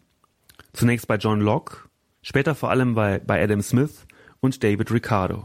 Zunächst 0.73 1.07
bei 1.07 1.15
John 1.15 1.41
Locke, 1.41 1.89
später 2.21 2.55
vor 2.55 2.69
allem 2.69 2.95
bei, 2.95 3.19
bei 3.19 3.41
Adam 3.41 3.61
Smith 3.61 4.05
und 4.39 4.63
David 4.63 4.91
Ricardo. 4.91 5.43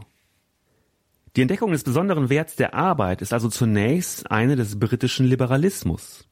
Die 1.35 1.41
Entdeckung 1.41 1.71
des 1.71 1.83
besonderen 1.83 2.29
Werts 2.29 2.55
der 2.55 2.73
Arbeit 2.73 3.21
ist 3.21 3.31
also 3.31 3.49
zunächst 3.49 4.31
eine 4.31 4.55
des 4.55 4.79
britischen 4.79 5.27
Liberalismus, 5.27 6.27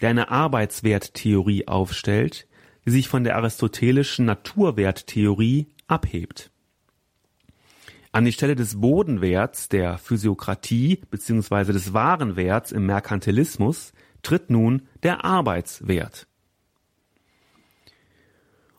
der 0.00 0.10
eine 0.10 0.30
Arbeitswerttheorie 0.30 1.68
aufstellt, 1.68 2.48
sich 2.90 3.08
von 3.08 3.24
der 3.24 3.36
aristotelischen 3.36 4.24
Naturwerttheorie 4.24 5.68
abhebt. 5.86 6.50
An 8.12 8.24
die 8.24 8.32
Stelle 8.32 8.56
des 8.56 8.80
Bodenwerts 8.80 9.68
der 9.68 9.98
Physiokratie 9.98 11.02
bzw. 11.10 11.72
des 11.72 11.92
Warenwerts 11.92 12.72
im 12.72 12.86
Merkantilismus 12.86 13.92
tritt 14.22 14.50
nun 14.50 14.88
der 15.02 15.24
Arbeitswert. 15.24 16.26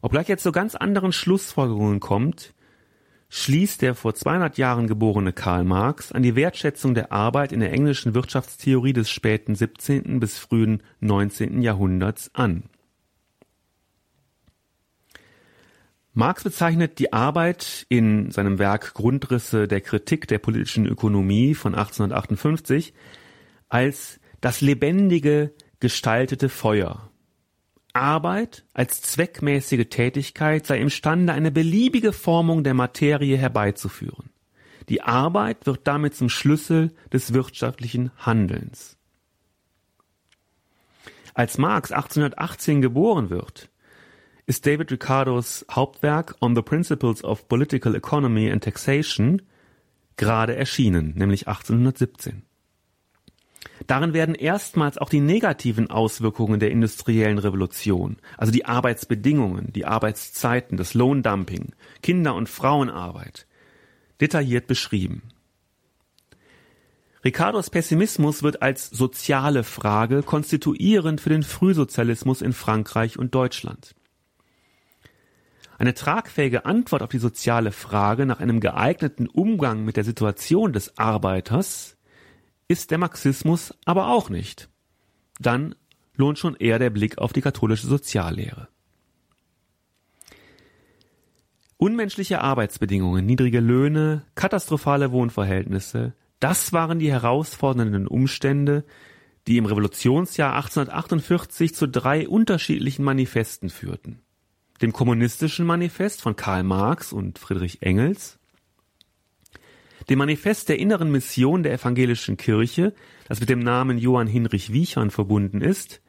Obgleich 0.01 0.27
jetzt 0.27 0.43
zu 0.43 0.51
ganz 0.51 0.75
anderen 0.75 1.11
Schlussfolgerungen 1.11 1.99
kommt, 1.99 2.53
schließt 3.29 3.81
der 3.81 3.95
vor 3.95 4.15
200 4.15 4.57
Jahren 4.57 4.87
geborene 4.87 5.33
Karl 5.33 5.63
Marx 5.63 6.11
an 6.11 6.23
die 6.23 6.35
Wertschätzung 6.35 6.95
der 6.95 7.11
Arbeit 7.11 7.51
in 7.51 7.59
der 7.59 7.71
englischen 7.71 8.15
Wirtschaftstheorie 8.15 8.93
des 8.93 9.09
späten 9.09 9.55
17. 9.55 10.19
bis 10.19 10.37
frühen 10.37 10.81
19. 11.01 11.61
Jahrhunderts 11.61 12.31
an. 12.33 12.63
Marx 16.13 16.43
bezeichnet 16.43 16.99
die 16.99 17.13
Arbeit 17.13 17.85
in 17.87 18.31
seinem 18.31 18.59
Werk 18.59 18.93
Grundrisse 18.93 19.67
der 19.67 19.81
Kritik 19.81 20.27
der 20.27 20.39
politischen 20.39 20.85
Ökonomie 20.85 21.53
von 21.53 21.75
1858 21.75 22.93
als 23.69 24.19
das 24.41 24.61
lebendige, 24.61 25.53
gestaltete 25.79 26.49
Feuer. 26.49 27.09
Arbeit 27.93 28.65
als 28.73 29.01
zweckmäßige 29.01 29.87
Tätigkeit 29.89 30.65
sei 30.65 30.79
imstande, 30.79 31.33
eine 31.33 31.51
beliebige 31.51 32.13
Formung 32.13 32.63
der 32.63 32.73
Materie 32.73 33.37
herbeizuführen. 33.37 34.29
Die 34.89 35.01
Arbeit 35.01 35.65
wird 35.65 35.81
damit 35.85 36.15
zum 36.15 36.29
Schlüssel 36.29 36.91
des 37.13 37.33
wirtschaftlichen 37.33 38.11
Handelns. 38.17 38.97
Als 41.33 41.57
Marx 41.57 41.91
1818 41.91 42.81
geboren 42.81 43.29
wird, 43.29 43.69
ist 44.49 44.65
David 44.65 44.91
Ricardos 44.91 45.63
Hauptwerk 45.69 46.35
On 46.41 46.55
the 46.55 46.63
Principles 46.63 47.23
of 47.23 47.47
Political 47.47 47.93
Economy 47.93 48.49
and 48.49 48.63
Taxation 48.63 49.43
gerade 50.17 50.55
erschienen, 50.55 51.13
nämlich 51.15 51.47
1817. 51.47 52.41
Darin 53.85 54.13
werden 54.13 54.33
erstmals 54.33 54.97
auch 54.97 55.09
die 55.09 55.19
negativen 55.19 55.91
Auswirkungen 55.91 56.59
der 56.59 56.71
industriellen 56.71 57.37
Revolution, 57.37 58.17
also 58.39 58.51
die 58.51 58.65
Arbeitsbedingungen, 58.65 59.71
die 59.71 59.85
Arbeitszeiten, 59.85 60.77
das 60.77 60.95
Lohndumping, 60.95 61.73
Kinder- 62.01 62.33
und 62.33 62.49
Frauenarbeit, 62.49 63.45
detailliert 64.19 64.65
beschrieben. 64.65 65.21
Ricardos 67.23 67.69
Pessimismus 67.69 68.41
wird 68.41 68.63
als 68.63 68.89
soziale 68.89 69.63
Frage 69.63 70.23
konstituierend 70.23 71.21
für 71.21 71.29
den 71.29 71.43
Frühsozialismus 71.43 72.41
in 72.41 72.53
Frankreich 72.53 73.19
und 73.19 73.35
Deutschland. 73.35 73.93
Eine 75.79 75.93
tragfähige 75.93 76.65
Antwort 76.65 77.01
auf 77.01 77.09
die 77.09 77.19
soziale 77.19 77.71
Frage 77.71 78.25
nach 78.25 78.41
einem 78.41 78.59
geeigneten 78.59 79.27
Umgang 79.27 79.85
mit 79.85 79.95
der 79.95 80.03
Situation 80.03 80.73
des 80.73 80.97
Arbeiters 80.97 81.95
ist 82.67 82.91
der 82.91 82.97
Marxismus 82.97 83.73
aber 83.85 84.09
auch 84.09 84.29
nicht. 84.29 84.67
Dann 85.39 85.75
lohnt 86.15 86.37
schon 86.37 86.57
eher 86.57 86.79
der 86.79 86.89
Blick 86.89 87.17
auf 87.17 87.31
die 87.31 87.39
katholische 87.39 87.87
Soziallehre. 87.87 88.67
Unmenschliche 91.77 92.41
Arbeitsbedingungen, 92.41 93.25
niedrige 93.25 93.61
Löhne, 93.61 94.23
katastrophale 94.35 95.13
Wohnverhältnisse, 95.13 96.11
das 96.41 96.73
waren 96.73 96.99
die 96.99 97.09
herausfordernden 97.09 98.05
Umstände, 98.05 98.83
die 99.47 99.55
im 99.55 99.65
Revolutionsjahr 99.65 100.55
1848 100.55 101.73
zu 101.73 101.87
drei 101.87 102.27
unterschiedlichen 102.27 103.05
Manifesten 103.05 103.69
führten 103.69 104.21
dem 104.81 104.93
Kommunistischen 104.93 105.65
Manifest 105.65 106.21
von 106.21 106.35
Karl 106.35 106.63
Marx 106.63 107.11
und 107.13 107.39
Friedrich 107.39 107.81
Engels, 107.81 108.39
dem 110.09 110.19
Manifest 110.19 110.69
der 110.69 110.79
inneren 110.79 111.11
Mission 111.11 111.63
der 111.63 111.73
evangelischen 111.73 112.37
Kirche, 112.37 112.93
das 113.27 113.39
mit 113.39 113.49
dem 113.49 113.59
Namen 113.59 113.97
Johann 113.97 114.27
Hinrich 114.27 114.73
Wiechern 114.73 115.11
verbunden 115.11 115.61
ist, 115.61 116.01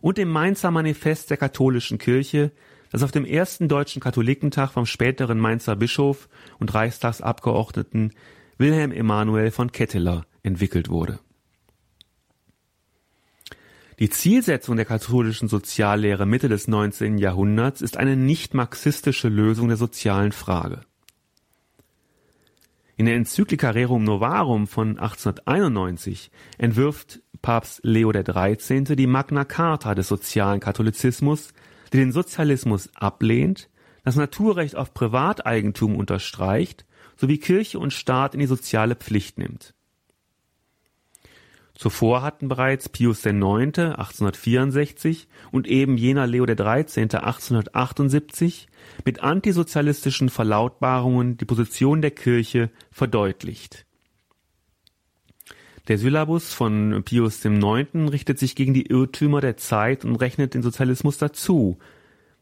und 0.00 0.18
dem 0.18 0.28
Mainzer 0.28 0.70
Manifest 0.70 1.30
der 1.30 1.36
katholischen 1.36 1.98
Kirche, 1.98 2.52
das 2.90 3.02
auf 3.02 3.10
dem 3.10 3.24
ersten 3.24 3.68
deutschen 3.68 4.00
Katholikentag 4.00 4.70
vom 4.70 4.86
späteren 4.86 5.38
Mainzer 5.38 5.76
Bischof 5.76 6.28
und 6.58 6.72
Reichstagsabgeordneten 6.74 8.12
Wilhelm 8.58 8.92
Emanuel 8.92 9.50
von 9.50 9.72
Ketteler 9.72 10.26
entwickelt 10.42 10.88
wurde. 10.88 11.20
Die 13.98 14.10
Zielsetzung 14.10 14.76
der 14.76 14.84
katholischen 14.84 15.48
Soziallehre 15.48 16.24
Mitte 16.24 16.48
des 16.48 16.68
19. 16.68 17.18
Jahrhunderts 17.18 17.80
ist 17.80 17.96
eine 17.96 18.14
nicht 18.14 18.54
marxistische 18.54 19.28
Lösung 19.28 19.66
der 19.66 19.76
sozialen 19.76 20.30
Frage. 20.30 20.82
In 22.96 23.06
der 23.06 23.16
Enzyklika 23.16 23.70
Rerum 23.70 24.04
Novarum 24.04 24.68
von 24.68 25.00
1891 25.00 26.30
entwirft 26.58 27.22
Papst 27.42 27.80
Leo 27.82 28.12
XIII. 28.12 28.94
die 28.94 29.06
Magna 29.08 29.44
Carta 29.44 29.96
des 29.96 30.06
sozialen 30.06 30.60
Katholizismus, 30.60 31.52
die 31.92 31.96
den 31.96 32.12
Sozialismus 32.12 32.90
ablehnt, 32.94 33.68
das 34.04 34.14
Naturrecht 34.14 34.76
auf 34.76 34.94
Privateigentum 34.94 35.96
unterstreicht 35.96 36.86
sowie 37.16 37.38
Kirche 37.38 37.80
und 37.80 37.92
Staat 37.92 38.34
in 38.34 38.40
die 38.40 38.46
soziale 38.46 38.94
Pflicht 38.94 39.38
nimmt. 39.38 39.74
Zuvor 41.78 42.22
hatten 42.22 42.48
bereits 42.48 42.88
Pius 42.88 43.24
IX. 43.24 43.38
1864 43.38 45.28
und 45.52 45.68
eben 45.68 45.96
jener 45.96 46.26
Leo 46.26 46.44
XIII. 46.44 47.04
1878 47.04 48.66
mit 49.04 49.22
antisozialistischen 49.22 50.28
Verlautbarungen 50.28 51.36
die 51.36 51.44
Position 51.44 52.02
der 52.02 52.10
Kirche 52.10 52.72
verdeutlicht. 52.90 53.86
Der 55.86 55.98
Syllabus 55.98 56.52
von 56.52 57.04
Pius 57.04 57.44
IX. 57.44 58.10
richtet 58.10 58.40
sich 58.40 58.56
gegen 58.56 58.74
die 58.74 58.90
Irrtümer 58.90 59.40
der 59.40 59.56
Zeit 59.56 60.04
und 60.04 60.16
rechnet 60.16 60.54
den 60.54 60.62
Sozialismus 60.64 61.16
dazu, 61.16 61.78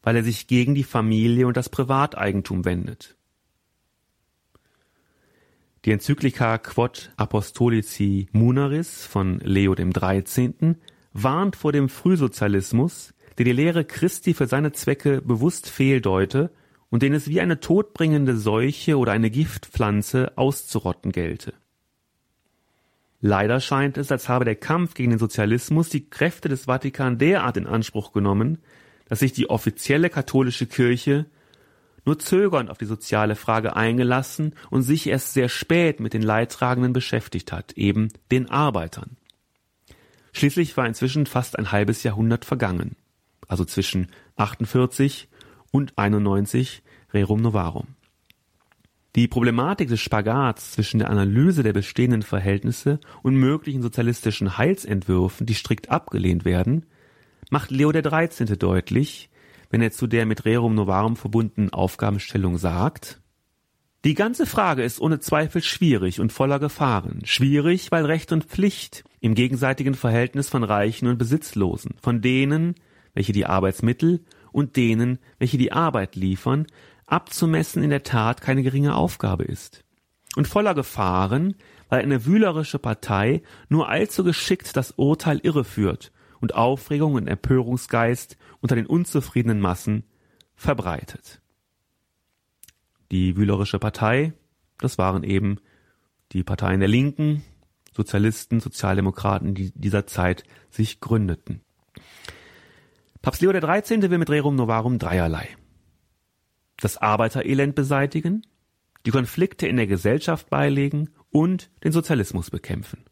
weil 0.01 0.15
er 0.15 0.23
sich 0.23 0.47
gegen 0.47 0.73
die 0.73 0.83
Familie 0.83 1.45
und 1.45 1.57
das 1.57 1.69
Privateigentum 1.69 2.65
wendet. 2.65 3.16
Die 5.85 5.91
Enzyklika 5.91 6.57
Quod 6.57 7.11
Apostolici 7.17 8.27
Munaris 8.31 9.05
von 9.05 9.39
Leo 9.39 9.75
XIII. 9.75 10.75
warnt 11.13 11.55
vor 11.55 11.71
dem 11.71 11.87
Frühsozialismus, 11.87 13.13
der 13.37 13.45
die 13.45 13.51
Lehre 13.51 13.85
Christi 13.85 14.33
für 14.33 14.47
seine 14.47 14.71
Zwecke 14.71 15.21
bewusst 15.21 15.69
fehldeute 15.69 16.51
und 16.89 17.03
den 17.03 17.13
es 17.13 17.29
wie 17.29 17.41
eine 17.41 17.59
todbringende 17.59 18.35
Seuche 18.37 18.97
oder 18.97 19.11
eine 19.11 19.29
Giftpflanze 19.29 20.37
auszurotten 20.37 21.11
gelte. 21.11 21.53
Leider 23.19 23.59
scheint 23.59 23.97
es, 23.97 24.11
als 24.11 24.29
habe 24.29 24.45
der 24.45 24.55
Kampf 24.55 24.93
gegen 24.93 25.11
den 25.11 25.19
Sozialismus 25.19 25.89
die 25.89 26.09
Kräfte 26.09 26.49
des 26.49 26.65
Vatikan 26.65 27.17
derart 27.17 27.57
in 27.57 27.67
Anspruch 27.67 28.11
genommen, 28.13 28.59
dass 29.07 29.19
sich 29.19 29.33
die 29.33 29.49
offizielle 29.49 30.09
katholische 30.09 30.65
Kirche 30.65 31.25
nur 32.07 32.17
zögernd 32.17 32.71
auf 32.71 32.77
die 32.77 32.85
soziale 32.85 33.35
Frage 33.35 33.75
eingelassen 33.75 34.55
und 34.69 34.81
sich 34.81 35.07
erst 35.07 35.33
sehr 35.33 35.49
spät 35.49 35.99
mit 35.99 36.13
den 36.13 36.21
Leidtragenden 36.21 36.93
beschäftigt 36.93 37.51
hat, 37.51 37.73
eben 37.73 38.07
den 38.31 38.49
Arbeitern. 38.49 39.17
Schließlich 40.31 40.77
war 40.77 40.87
inzwischen 40.87 41.25
fast 41.25 41.59
ein 41.59 41.71
halbes 41.71 42.03
Jahrhundert 42.03 42.45
vergangen, 42.45 42.95
also 43.47 43.65
zwischen 43.65 44.07
48 44.37 45.27
und 45.71 45.97
91 45.97 46.81
Rerum 47.13 47.41
Novarum. 47.41 47.87
Die 49.15 49.27
Problematik 49.27 49.89
des 49.89 49.99
Spagats 49.99 50.71
zwischen 50.71 50.99
der 50.99 51.09
Analyse 51.09 51.61
der 51.61 51.73
bestehenden 51.73 52.21
Verhältnisse 52.21 52.99
und 53.21 53.35
möglichen 53.35 53.81
sozialistischen 53.81 54.57
Heilsentwürfen, 54.57 55.45
die 55.45 55.55
strikt 55.55 55.89
abgelehnt 55.89 56.45
werden, 56.45 56.85
macht 57.49 57.69
Leo 57.69 57.91
XIII. 57.91 58.57
deutlich, 58.57 59.29
wenn 59.69 59.81
er 59.81 59.91
zu 59.91 60.07
der 60.07 60.25
mit 60.25 60.45
Rerum 60.45 60.75
Novarum 60.75 61.15
verbundenen 61.15 61.71
Aufgabenstellung 61.71 62.57
sagt, 62.57 63.21
die 64.05 64.13
ganze 64.13 64.45
Frage 64.45 64.83
ist 64.83 65.01
ohne 65.01 65.19
Zweifel 65.19 65.61
schwierig 65.61 66.19
und 66.19 66.31
voller 66.31 66.59
Gefahren. 66.59 67.21
Schwierig, 67.25 67.91
weil 67.91 68.05
Recht 68.05 68.31
und 68.31 68.45
Pflicht 68.45 69.03
im 69.19 69.35
gegenseitigen 69.35 69.95
Verhältnis 69.95 70.49
von 70.49 70.63
Reichen 70.63 71.07
und 71.07 71.17
Besitzlosen, 71.17 71.95
von 72.01 72.21
denen, 72.21 72.75
welche 73.13 73.33
die 73.33 73.45
Arbeitsmittel 73.45 74.23
und 74.51 74.75
denen, 74.75 75.19
welche 75.39 75.57
die 75.57 75.71
Arbeit 75.71 76.15
liefern, 76.15 76.67
abzumessen 77.05 77.83
in 77.83 77.89
der 77.89 78.03
Tat 78.03 78.41
keine 78.41 78.63
geringe 78.63 78.95
Aufgabe 78.95 79.43
ist. 79.43 79.83
Und 80.35 80.47
voller 80.47 80.75
Gefahren, 80.75 81.55
weil 81.89 82.01
eine 82.01 82.25
wühlerische 82.25 82.79
Partei 82.79 83.41
nur 83.67 83.89
allzu 83.89 84.23
geschickt 84.23 84.77
das 84.77 84.91
Urteil 84.91 85.39
irreführt 85.39 86.11
und 86.41 86.55
Aufregung 86.55 87.13
und 87.13 87.27
Empörungsgeist 87.27 88.37
unter 88.61 88.75
den 88.75 88.85
unzufriedenen 88.85 89.59
Massen 89.59 90.03
verbreitet. 90.55 91.41
Die 93.11 93.37
Wühlerische 93.37 93.79
Partei, 93.79 94.33
das 94.77 94.97
waren 94.97 95.23
eben 95.23 95.59
die 96.33 96.43
Parteien 96.43 96.79
der 96.79 96.89
Linken, 96.89 97.43
Sozialisten, 97.95 98.59
Sozialdemokraten, 98.59 99.55
die 99.55 99.71
dieser 99.73 100.05
Zeit 100.05 100.43
sich 100.69 100.99
gründeten. 100.99 101.61
Papst 103.21 103.41
Leo 103.41 103.51
XIII. 103.51 104.09
will 104.09 104.19
mit 104.19 104.29
Rerum 104.29 104.55
Novarum 104.55 104.99
dreierlei. 104.99 105.49
Das 106.77 106.97
Arbeiterelend 106.97 107.73
beseitigen, 107.73 108.43
die 109.05 109.11
Konflikte 109.11 109.67
in 109.67 109.77
der 109.77 109.87
Gesellschaft 109.87 110.49
beilegen 110.49 111.09
und 111.31 111.71
den 111.83 111.91
Sozialismus 111.91 112.51
bekämpfen. 112.51 113.03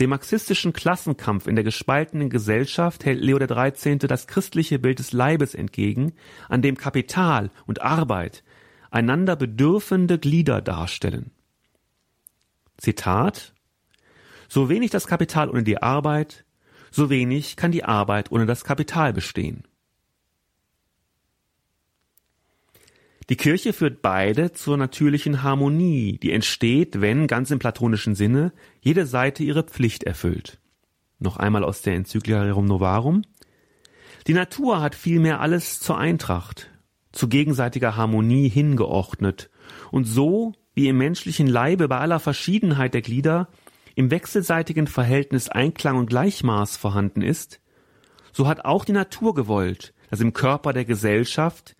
Dem 0.00 0.10
marxistischen 0.10 0.72
Klassenkampf 0.72 1.48
in 1.48 1.56
der 1.56 1.64
gespaltenen 1.64 2.30
Gesellschaft 2.30 3.04
hält 3.04 3.20
Leo 3.20 3.38
XIII. 3.38 3.98
das 3.98 4.28
christliche 4.28 4.78
Bild 4.78 5.00
des 5.00 5.12
Leibes 5.12 5.54
entgegen, 5.54 6.12
an 6.48 6.62
dem 6.62 6.76
Kapital 6.76 7.50
und 7.66 7.82
Arbeit 7.82 8.44
einander 8.90 9.34
bedürfende 9.36 10.18
Glieder 10.18 10.62
darstellen. 10.62 11.32
Zitat 12.76 13.54
So 14.48 14.68
wenig 14.68 14.90
das 14.90 15.06
Kapital 15.06 15.50
ohne 15.50 15.64
die 15.64 15.82
Arbeit, 15.82 16.44
so 16.90 17.10
wenig 17.10 17.56
kann 17.56 17.72
die 17.72 17.84
Arbeit 17.84 18.30
ohne 18.32 18.46
das 18.46 18.64
Kapital 18.64 19.12
bestehen. 19.12 19.67
Die 23.28 23.36
Kirche 23.36 23.74
führt 23.74 24.00
beide 24.00 24.52
zur 24.52 24.78
natürlichen 24.78 25.42
Harmonie, 25.42 26.18
die 26.22 26.32
entsteht, 26.32 27.02
wenn, 27.02 27.26
ganz 27.26 27.50
im 27.50 27.58
platonischen 27.58 28.14
Sinne, 28.14 28.52
jede 28.80 29.04
Seite 29.04 29.42
ihre 29.42 29.64
Pflicht 29.64 30.04
erfüllt. 30.04 30.58
Noch 31.18 31.36
einmal 31.36 31.62
aus 31.62 31.82
der 31.82 31.94
Enzyklika 31.94 32.42
Rerum 32.42 32.64
Novarum. 32.64 33.22
Die 34.26 34.32
Natur 34.32 34.80
hat 34.80 34.94
vielmehr 34.94 35.40
alles 35.40 35.78
zur 35.78 35.98
Eintracht, 35.98 36.70
zu 37.12 37.28
gegenseitiger 37.28 37.96
Harmonie 37.96 38.48
hingeordnet, 38.48 39.50
und 39.90 40.04
so, 40.04 40.54
wie 40.74 40.88
im 40.88 40.96
menschlichen 40.96 41.46
Leibe 41.46 41.88
bei 41.88 41.98
aller 41.98 42.20
Verschiedenheit 42.20 42.94
der 42.94 43.02
Glieder 43.02 43.48
im 43.94 44.10
wechselseitigen 44.10 44.86
Verhältnis 44.86 45.50
Einklang 45.50 45.96
und 45.96 46.08
Gleichmaß 46.08 46.78
vorhanden 46.78 47.20
ist, 47.20 47.60
so 48.32 48.46
hat 48.46 48.64
auch 48.64 48.86
die 48.86 48.92
Natur 48.92 49.34
gewollt, 49.34 49.92
dass 50.08 50.20
im 50.20 50.32
Körper 50.32 50.72
der 50.72 50.86
Gesellschaft 50.86 51.76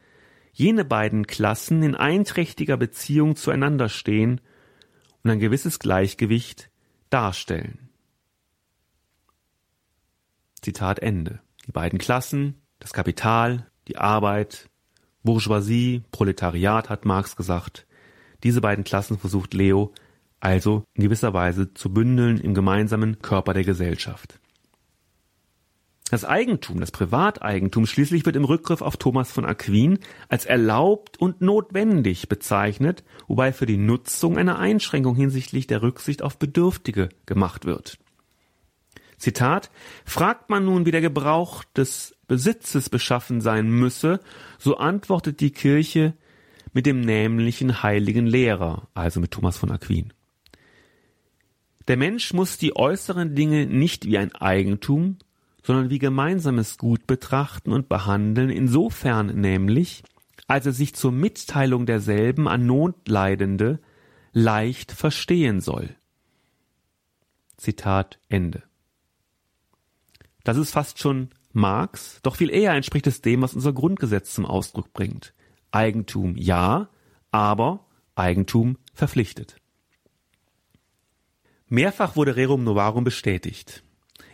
jene 0.59 0.85
beiden 0.85 1.27
Klassen 1.29 1.83
in 1.85 1.95
einträchtiger 1.95 2.77
Beziehung 2.77 3.37
zueinander 3.37 3.89
stehen 3.89 4.41
und 5.23 5.31
ein 5.31 5.39
gewisses 5.39 5.79
Gleichgewicht 5.79 6.69
darstellen. 7.11 7.91
Zitat 10.61 10.99
Ende. 10.99 11.41
Die 11.67 11.73
beiden 11.73 12.01
Klassen, 12.01 12.61
das 12.81 12.93
Kapital, 12.93 13.71
die 13.87 13.99
Arbeit, 13.99 14.69
Bourgeoisie, 15.23 16.03
Proletariat, 16.11 16.89
hat 16.89 17.05
Marx 17.05 17.37
gesagt. 17.37 17.87
Diese 18.43 18.61
beiden 18.61 18.83
Klassen 18.83 19.17
versucht 19.17 19.55
Leo 19.55 19.93
also 20.41 20.85
in 20.95 21.05
gewisser 21.05 21.35
Weise 21.35 21.73
zu 21.75 21.93
bündeln 21.93 22.39
im 22.39 22.55
gemeinsamen 22.55 23.21
Körper 23.21 23.55
der 23.55 23.65
Gesellschaft. 23.65 24.41
Das 26.11 26.25
Eigentum, 26.25 26.81
das 26.81 26.91
Privateigentum 26.91 27.85
schließlich 27.85 28.25
wird 28.25 28.37
im 28.37 28.45
Rückgriff 28.45 28.81
auf 28.81 28.97
Thomas 28.97 29.31
von 29.31 29.45
Aquin 29.45 29.99
als 30.29 30.47
erlaubt 30.47 31.19
und 31.19 31.43
notwendig 31.43 32.29
bezeichnet, 32.29 33.05
wobei 33.27 33.53
für 33.53 33.67
die 33.67 33.77
Nutzung 33.77 34.39
eine 34.39 34.59
Einschränkung 34.59 35.17
hinsichtlich 35.17 35.67
der 35.67 35.83
Rücksicht 35.83 36.23
auf 36.23 36.39
Bedürftige 36.39 37.11
gemacht 37.27 37.67
wird. 37.67 37.99
Zitat 39.19 39.71
Fragt 40.05 40.49
man 40.49 40.65
nun, 40.65 40.87
wie 40.87 40.93
der 40.93 41.03
Gebrauch 41.03 41.65
des 41.77 42.17
Besitzes 42.27 42.89
beschaffen 42.89 43.41
sein 43.41 43.69
müsse, 43.69 44.21
so 44.59 44.79
antwortet 44.79 45.41
die 45.41 45.51
Kirche 45.51 46.15
mit 46.73 46.87
dem 46.87 47.01
nämlichen 47.01 47.83
heiligen 47.83 48.27
Lehrer, 48.27 48.89
also 48.95 49.21
mit 49.21 49.33
Thomas 49.33 49.59
von 49.59 49.71
Aquin. 49.71 50.13
Der 51.89 51.97
Mensch 51.97 52.33
muss 52.33 52.59
die 52.59 52.77
äußeren 52.77 53.35
Dinge 53.35 53.67
nicht 53.67 54.05
wie 54.05 54.19
ein 54.19 54.35
Eigentum, 54.35 55.17
sondern 55.63 55.91
wie 55.91 55.99
gemeinsames 55.99 56.79
Gut 56.79 57.07
betrachten 57.07 57.73
und 57.73 57.89
behandeln, 57.89 58.51
insofern 58.51 59.41
nämlich, 59.41 60.03
als 60.47 60.67
er 60.67 60.73
sich 60.73 60.95
zur 60.95 61.13
Mitteilung 61.13 61.87
derselben 61.87 62.49
an 62.49 62.67
Notleidende 62.67 63.81
leicht 64.33 64.93
verstehen 64.93 65.61
soll. 65.61 65.95
Zitat 67.57 68.19
Ende. 68.29 68.63
Das 70.45 70.57
ist 70.57 70.71
fast 70.71 70.99
schon 70.99 71.31
Marx, 71.53 72.21
doch 72.23 72.37
viel 72.37 72.51
eher 72.51 72.73
entspricht 72.73 73.07
es 73.07 73.21
dem, 73.21 73.43
was 73.43 73.55
unser 73.55 73.73
Grundgesetz 73.73 74.33
zum 74.33 74.47
Ausdruck 74.47 74.93
bringt. 74.93 75.35
Eigentum 75.71 76.37
ja, 76.37 76.89
aber 77.31 77.87
Eigentum 78.15 78.79
verpflichtet. 78.95 79.57
Mehrfach 81.69 82.17
wurde 82.17 82.37
Rerum 82.37 82.65
Novarum 82.65 83.05
bestätigt. 83.05 83.83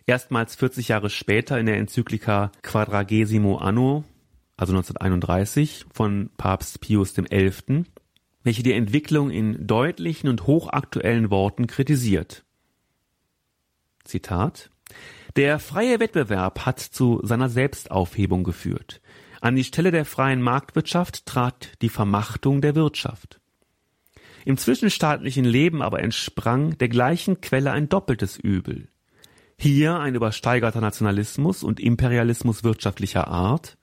Erstmals 0.07 0.55
40 0.57 0.89
Jahre 0.89 1.09
später 1.09 1.59
in 1.59 1.67
der 1.67 1.79
Enzyklika 1.79 2.53
Quadragesimo 2.63 3.57
Anno, 3.57 4.05
also 4.57 4.73
1931, 4.75 5.87
von 5.93 6.31
Papst 6.37 6.81
Pius 6.81 7.15
XI., 7.15 7.85
welche 8.43 8.63
die 8.63 8.75
Entwicklung 8.75 9.31
in 9.31 9.67
deutlichen 9.67 10.29
und 10.29 10.47
hochaktuellen 10.47 11.31
Worten 11.31 11.67
kritisiert. 11.67 12.45
Zitat 14.05 14.69
Der 15.37 15.59
freie 15.59 15.99
Wettbewerb 15.99 16.67
hat 16.67 16.81
zu 16.81 17.21
seiner 17.23 17.49
Selbstaufhebung 17.49 18.45
geführt. 18.45 19.01
An 19.41 19.57
die 19.57 19.65
Stelle 19.65 19.91
der 19.91 20.05
freien 20.05 20.43
Marktwirtschaft 20.43 21.25
trat 21.25 21.73
die 21.81 21.89
Vermachtung 21.89 22.61
der 22.61 22.75
Wirtschaft. 22.75 23.41
Im 24.45 24.59
zwischenstaatlichen 24.59 25.47
Leben 25.47 25.81
aber 25.81 26.03
entsprang 26.03 26.77
der 26.77 26.91
gleichen 26.91 27.41
Quelle 27.41 27.73
ein 27.73 27.89
doppeltes 27.89 28.37
Übel. 28.37 28.89
Hier 29.65 29.99
ein 29.99 30.15
übersteigerter 30.15 30.83
Nationalismus 30.83 31.63
und 31.63 31.81
Imperialismus 31.81 32.65
wirtschaftlicher 32.65 33.29
Art, 33.29 33.79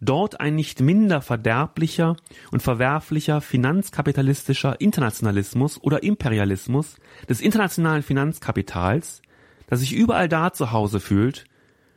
dort 0.00 0.38
ein 0.38 0.54
nicht 0.54 0.80
minder 0.80 1.22
verderblicher 1.22 2.14
und 2.52 2.62
verwerflicher 2.62 3.40
finanzkapitalistischer 3.40 4.80
Internationalismus 4.80 5.82
oder 5.82 6.04
Imperialismus 6.04 6.98
des 7.28 7.40
internationalen 7.40 8.04
Finanzkapitals, 8.04 9.22
das 9.66 9.80
sich 9.80 9.92
überall 9.92 10.28
da 10.28 10.52
zu 10.52 10.70
Hause 10.70 11.00
fühlt, 11.00 11.46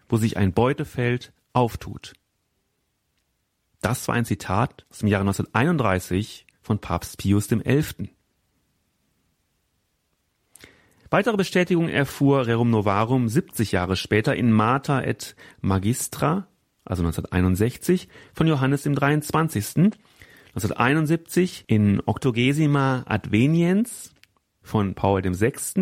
wo 0.09 0.17
sich 0.17 0.37
ein 0.37 0.51
Beutefeld 0.51 1.31
auftut. 1.53 2.13
Das 3.81 4.07
war 4.07 4.15
ein 4.15 4.25
Zitat 4.25 4.87
aus 4.89 4.97
dem 4.97 5.09
Jahre 5.09 5.21
1931 5.21 6.47
von 6.63 6.79
Papst 6.79 7.19
Pius 7.19 7.49
XI. 7.49 8.14
Weitere 11.09 11.37
Bestätigung 11.37 11.87
erfuhr 11.87 12.47
Rerum 12.47 12.69
Novarum 12.69 13.27
70 13.27 13.71
Jahre 13.71 13.95
später 13.95 14.35
in 14.35 14.51
Mater 14.51 15.05
et 15.05 15.35
Magistra, 15.61 16.47
also 16.83 17.03
1961, 17.03 18.07
von 18.33 18.47
Johannes 18.47 18.83
dem 18.83 18.95
23. 18.95 19.91
1971 20.55 21.65
in 21.67 22.01
Octogesima 22.05 23.03
Adveniens 23.07 24.13
von 24.61 24.95
Paul 24.95 25.21
dem 25.21 25.33
6. 25.33 25.75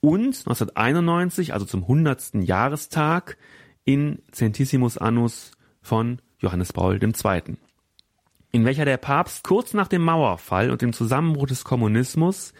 und 0.00 0.26
1991, 0.26 1.52
also 1.54 1.64
zum 1.64 1.82
100. 1.82 2.34
Jahrestag, 2.34 3.38
in 3.84 4.20
Centissimus 4.32 4.98
Annus 4.98 5.52
von 5.80 6.20
Johannes 6.38 6.72
Paul 6.72 7.00
II 7.02 7.56
in 8.56 8.64
welcher 8.64 8.86
der 8.86 8.96
Papst 8.96 9.44
kurz 9.44 9.74
nach 9.74 9.86
dem 9.86 10.02
Mauerfall 10.02 10.70
und 10.70 10.80
dem 10.80 10.94
Zusammenbruch 10.94 11.46
des 11.46 11.62
Kommunismus 11.64 12.54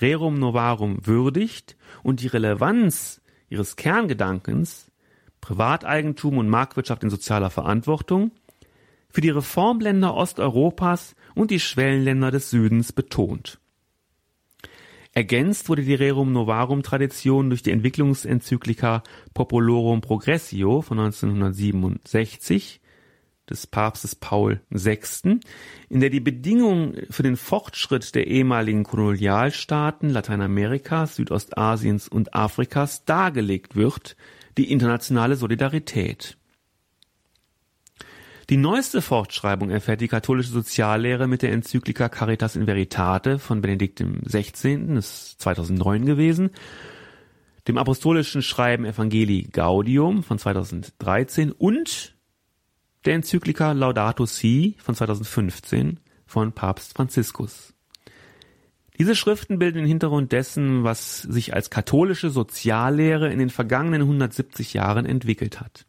Rerum 0.00 0.38
Novarum 0.38 0.98
würdigt 1.06 1.76
und 2.02 2.20
die 2.20 2.26
Relevanz 2.26 3.20
ihres 3.48 3.76
Kerngedankens 3.76 4.90
Privateigentum 5.40 6.38
und 6.38 6.48
Marktwirtschaft 6.48 7.02
in 7.02 7.10
sozialer 7.10 7.50
Verantwortung 7.50 8.32
für 9.10 9.20
die 9.20 9.30
Reformländer 9.30 10.14
Osteuropas 10.14 11.14
und 11.34 11.50
die 11.50 11.60
Schwellenländer 11.60 12.30
des 12.30 12.50
Südens 12.50 12.92
betont. 12.92 13.60
Ergänzt 15.12 15.68
wurde 15.68 15.82
die 15.82 15.94
Rerum 15.94 16.32
Novarum 16.32 16.82
Tradition 16.82 17.48
durch 17.48 17.62
die 17.62 17.70
Entwicklungsenzyklika 17.70 19.04
Populorum 19.32 20.00
Progressio 20.00 20.82
von 20.82 20.98
1967 20.98 22.80
des 23.50 23.66
Papstes 23.66 24.14
Paul 24.14 24.60
VI., 24.70 25.40
in 25.88 26.00
der 26.00 26.10
die 26.10 26.20
Bedingungen 26.20 27.06
für 27.10 27.22
den 27.22 27.36
Fortschritt 27.36 28.14
der 28.14 28.26
ehemaligen 28.26 28.84
Kolonialstaaten 28.84 30.10
Lateinamerikas, 30.10 31.16
Südostasiens 31.16 32.08
und 32.08 32.34
Afrikas 32.34 33.04
dargelegt 33.04 33.76
wird, 33.76 34.16
die 34.56 34.70
internationale 34.70 35.36
Solidarität. 35.36 36.36
Die 38.50 38.56
neueste 38.58 39.00
Fortschreibung 39.00 39.70
erfährt 39.70 40.02
die 40.02 40.08
katholische 40.08 40.50
Soziallehre 40.50 41.26
mit 41.26 41.40
der 41.40 41.52
Enzyklika 41.52 42.10
Caritas 42.10 42.56
in 42.56 42.66
Veritate 42.66 43.38
von 43.38 43.62
Benedikt 43.62 44.04
XVI., 44.26 44.98
ist 44.98 45.40
2009 45.40 46.04
gewesen, 46.04 46.50
dem 47.66 47.78
apostolischen 47.78 48.42
Schreiben 48.42 48.84
Evangelii 48.84 49.44
Gaudium 49.44 50.22
von 50.22 50.38
2013 50.38 51.52
und 51.52 52.13
der 53.04 53.14
Enzyklika 53.14 53.72
Laudato 53.72 54.26
Si 54.26 54.76
von 54.78 54.94
2015 54.94 56.00
von 56.26 56.52
Papst 56.52 56.94
Franziskus. 56.94 57.74
Diese 58.98 59.16
Schriften 59.16 59.58
bilden 59.58 59.78
den 59.78 59.86
Hintergrund 59.86 60.32
dessen, 60.32 60.84
was 60.84 61.22
sich 61.22 61.52
als 61.52 61.68
katholische 61.68 62.30
Soziallehre 62.30 63.32
in 63.32 63.38
den 63.38 63.50
vergangenen 63.50 64.02
170 64.02 64.72
Jahren 64.72 65.04
entwickelt 65.04 65.60
hat. 65.60 65.86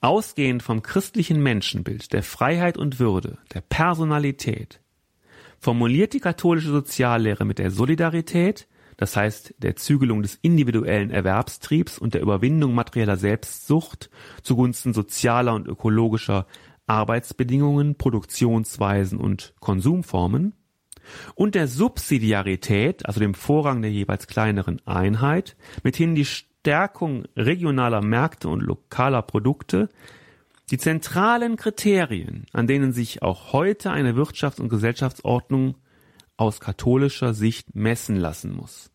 Ausgehend 0.00 0.62
vom 0.62 0.82
christlichen 0.82 1.42
Menschenbild, 1.42 2.12
der 2.12 2.22
Freiheit 2.22 2.78
und 2.78 2.98
Würde, 2.98 3.38
der 3.52 3.62
Personalität, 3.62 4.80
formuliert 5.58 6.12
die 6.12 6.20
katholische 6.20 6.68
Soziallehre 6.68 7.44
mit 7.44 7.58
der 7.58 7.70
Solidarität, 7.70 8.68
das 8.96 9.16
heißt 9.16 9.54
der 9.58 9.76
Zügelung 9.76 10.22
des 10.22 10.38
individuellen 10.42 11.10
Erwerbstriebs 11.10 11.98
und 11.98 12.14
der 12.14 12.22
Überwindung 12.22 12.74
materieller 12.74 13.16
Selbstsucht 13.16 14.10
zugunsten 14.42 14.92
sozialer 14.92 15.54
und 15.54 15.66
ökologischer 15.66 16.46
Arbeitsbedingungen, 16.86 17.96
Produktionsweisen 17.96 19.18
und 19.18 19.54
Konsumformen 19.60 20.54
und 21.34 21.54
der 21.54 21.68
Subsidiarität, 21.68 23.06
also 23.06 23.20
dem 23.20 23.34
Vorrang 23.34 23.82
der 23.82 23.90
jeweils 23.90 24.26
kleineren 24.26 24.80
Einheit, 24.86 25.56
mithin 25.82 26.14
die 26.14 26.24
Stärkung 26.24 27.24
regionaler 27.36 28.02
Märkte 28.02 28.48
und 28.48 28.60
lokaler 28.60 29.22
Produkte, 29.22 29.88
die 30.70 30.78
zentralen 30.78 31.56
Kriterien, 31.56 32.46
an 32.52 32.66
denen 32.66 32.92
sich 32.92 33.22
auch 33.22 33.52
heute 33.52 33.90
eine 33.90 34.14
Wirtschafts- 34.14 34.60
und 34.60 34.70
Gesellschaftsordnung 34.70 35.74
katholischer 36.60 37.34
Sicht 37.34 37.74
messen 37.74 38.16
lassen 38.16 38.52
muss. 38.52 38.90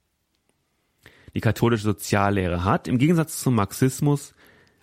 Die 1.35 1.41
katholische 1.41 1.83
Soziallehre 1.83 2.63
hat, 2.63 2.87
im 2.87 2.97
Gegensatz 2.97 3.39
zum 3.39 3.55
Marxismus, 3.55 4.33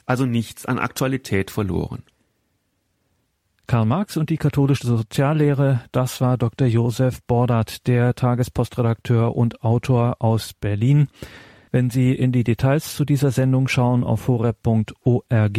also 0.04 0.24
nichts 0.24 0.66
an 0.66 0.78
Aktualität 0.78 1.50
verloren. 1.50 2.02
Karl 3.66 3.84
Marx 3.84 4.16
und 4.16 4.30
die 4.30 4.36
katholische 4.36 4.86
Soziallehre, 4.86 5.82
das 5.90 6.20
war 6.20 6.38
Dr. 6.38 6.68
Josef 6.68 7.20
Bordert, 7.24 7.88
der 7.88 8.14
Tagespostredakteur 8.14 9.34
und 9.34 9.62
Autor 9.64 10.16
aus 10.20 10.52
Berlin. 10.52 11.08
Wenn 11.70 11.90
Sie 11.90 12.12
in 12.12 12.32
die 12.32 12.44
Details 12.44 12.94
zu 12.94 13.04
dieser 13.04 13.30
Sendung 13.30 13.68
schauen 13.68 14.04
auf 14.04 14.28
horeb.org, 14.28 15.58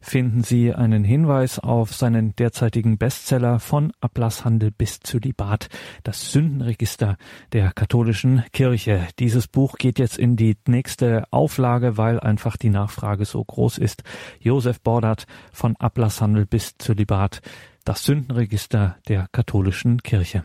finden 0.00 0.42
Sie 0.42 0.74
einen 0.74 1.04
Hinweis 1.04 1.58
auf 1.58 1.94
seinen 1.94 2.34
derzeitigen 2.36 2.98
Bestseller 2.98 3.60
von 3.60 3.92
Ablasshandel 4.00 4.70
bis 4.70 5.00
Zölibat, 5.00 5.68
das 6.04 6.32
Sündenregister 6.32 7.16
der 7.52 7.72
katholischen 7.72 8.44
Kirche. 8.52 9.06
Dieses 9.18 9.46
Buch 9.46 9.76
geht 9.76 9.98
jetzt 9.98 10.18
in 10.18 10.36
die 10.36 10.56
nächste 10.66 11.24
Auflage, 11.30 11.96
weil 11.96 12.20
einfach 12.20 12.56
die 12.56 12.70
Nachfrage 12.70 13.24
so 13.24 13.44
groß 13.44 13.78
ist. 13.78 14.02
Josef 14.40 14.80
Bordert 14.80 15.26
von 15.52 15.76
Ablasshandel 15.76 16.46
bis 16.46 16.76
Zölibat, 16.78 17.40
das 17.84 18.04
Sündenregister 18.04 18.96
der 19.08 19.28
katholischen 19.32 20.02
Kirche. 20.02 20.44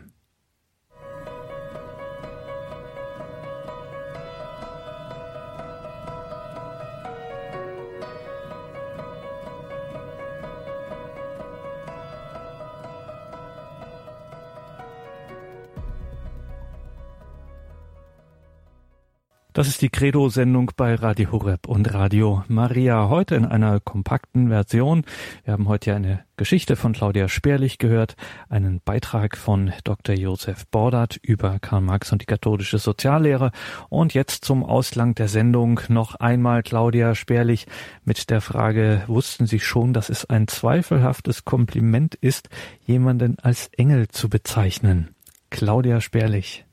Das 19.63 19.69
ist 19.69 19.81
die 19.81 19.87
Credo-Sendung 19.87 20.71
bei 20.75 20.93
Radio 20.93 21.31
Horeb 21.31 21.69
und 21.69 21.93
Radio 21.93 22.43
Maria. 22.49 23.07
Heute 23.07 23.35
in 23.35 23.45
einer 23.45 23.79
kompakten 23.79 24.49
Version. 24.49 25.05
Wir 25.45 25.53
haben 25.53 25.69
heute 25.69 25.91
ja 25.91 25.95
eine 25.95 26.25
Geschichte 26.35 26.75
von 26.75 26.91
Claudia 26.91 27.29
Sperlich 27.29 27.77
gehört, 27.77 28.17
einen 28.49 28.81
Beitrag 28.83 29.37
von 29.37 29.71
Dr. 29.85 30.15
Josef 30.15 30.67
Bordert 30.67 31.15
über 31.21 31.59
Karl 31.59 31.79
Marx 31.79 32.11
und 32.11 32.21
die 32.21 32.25
katholische 32.25 32.77
Soziallehre. 32.77 33.51
Und 33.87 34.13
jetzt 34.13 34.43
zum 34.43 34.65
Ausgang 34.65 35.15
der 35.15 35.29
Sendung 35.29 35.79
noch 35.87 36.15
einmal 36.15 36.61
Claudia 36.61 37.15
Sperlich 37.15 37.65
mit 38.03 38.29
der 38.29 38.41
Frage, 38.41 39.03
wussten 39.07 39.47
Sie 39.47 39.61
schon, 39.61 39.93
dass 39.93 40.09
es 40.09 40.25
ein 40.25 40.49
zweifelhaftes 40.49 41.45
Kompliment 41.45 42.15
ist, 42.15 42.49
jemanden 42.85 43.39
als 43.39 43.69
Engel 43.77 44.09
zu 44.09 44.27
bezeichnen? 44.27 45.15
Claudia 45.51 46.01
Sperlich. 46.01 46.65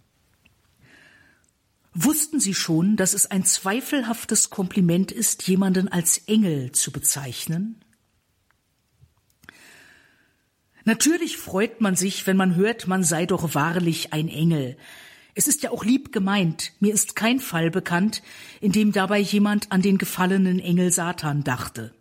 Wussten 1.92 2.38
Sie 2.38 2.54
schon, 2.54 2.96
dass 2.96 3.14
es 3.14 3.26
ein 3.26 3.44
zweifelhaftes 3.44 4.50
Kompliment 4.50 5.10
ist, 5.10 5.48
jemanden 5.48 5.88
als 5.88 6.18
Engel 6.18 6.70
zu 6.72 6.92
bezeichnen? 6.92 7.84
Natürlich 10.84 11.36
freut 11.36 11.80
man 11.80 11.96
sich, 11.96 12.26
wenn 12.26 12.36
man 12.36 12.54
hört, 12.54 12.86
man 12.86 13.02
sei 13.04 13.26
doch 13.26 13.54
wahrlich 13.54 14.12
ein 14.12 14.28
Engel. 14.28 14.76
Es 15.34 15.48
ist 15.48 15.62
ja 15.62 15.70
auch 15.70 15.84
lieb 15.84 16.12
gemeint. 16.12 16.72
Mir 16.80 16.94
ist 16.94 17.16
kein 17.16 17.40
Fall 17.40 17.70
bekannt, 17.70 18.22
in 18.60 18.72
dem 18.72 18.92
dabei 18.92 19.18
jemand 19.18 19.70
an 19.72 19.82
den 19.82 19.98
gefallenen 19.98 20.58
Engel 20.58 20.92
Satan 20.92 21.44
dachte. 21.44 21.92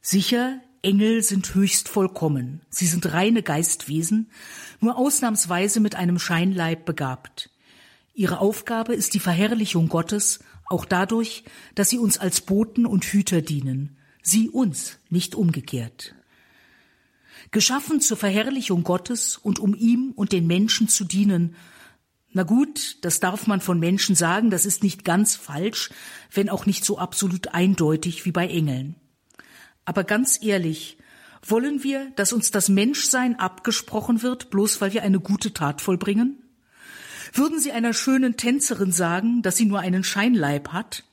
Sicher, 0.00 0.60
Engel 0.82 1.22
sind 1.22 1.54
höchst 1.54 1.88
vollkommen. 1.88 2.62
Sie 2.70 2.86
sind 2.86 3.12
reine 3.12 3.42
Geistwesen, 3.42 4.30
nur 4.80 4.96
ausnahmsweise 4.96 5.80
mit 5.80 5.96
einem 5.96 6.18
Scheinleib 6.18 6.84
begabt. 6.84 7.50
Ihre 8.18 8.40
Aufgabe 8.40 8.94
ist 8.94 9.12
die 9.12 9.20
Verherrlichung 9.20 9.90
Gottes, 9.90 10.40
auch 10.70 10.86
dadurch, 10.86 11.44
dass 11.74 11.90
sie 11.90 11.98
uns 11.98 12.16
als 12.16 12.40
Boten 12.40 12.86
und 12.86 13.04
Hüter 13.04 13.42
dienen. 13.42 13.98
Sie 14.22 14.48
uns, 14.48 14.98
nicht 15.10 15.34
umgekehrt. 15.34 16.14
Geschaffen 17.50 18.00
zur 18.00 18.16
Verherrlichung 18.16 18.84
Gottes 18.84 19.36
und 19.36 19.58
um 19.58 19.74
ihm 19.74 20.12
und 20.16 20.32
den 20.32 20.46
Menschen 20.46 20.88
zu 20.88 21.04
dienen. 21.04 21.56
Na 22.32 22.42
gut, 22.42 22.96
das 23.02 23.20
darf 23.20 23.46
man 23.46 23.60
von 23.60 23.78
Menschen 23.78 24.16
sagen, 24.16 24.48
das 24.48 24.64
ist 24.64 24.82
nicht 24.82 25.04
ganz 25.04 25.36
falsch, 25.36 25.90
wenn 26.32 26.48
auch 26.48 26.64
nicht 26.64 26.86
so 26.86 26.96
absolut 26.96 27.48
eindeutig 27.48 28.24
wie 28.24 28.32
bei 28.32 28.48
Engeln. 28.48 28.96
Aber 29.84 30.04
ganz 30.04 30.42
ehrlich, 30.42 30.96
wollen 31.46 31.84
wir, 31.84 32.10
dass 32.16 32.32
uns 32.32 32.50
das 32.50 32.70
Menschsein 32.70 33.38
abgesprochen 33.38 34.22
wird, 34.22 34.48
bloß 34.48 34.80
weil 34.80 34.94
wir 34.94 35.02
eine 35.02 35.20
gute 35.20 35.52
Tat 35.52 35.82
vollbringen? 35.82 36.42
Würden 37.32 37.58
Sie 37.58 37.72
einer 37.72 37.92
schönen 37.92 38.36
Tänzerin 38.36 38.92
sagen, 38.92 39.42
dass 39.42 39.56
sie 39.56 39.66
nur 39.66 39.80
einen 39.80 40.04
Scheinleib 40.04 40.68
hat? 40.68 41.04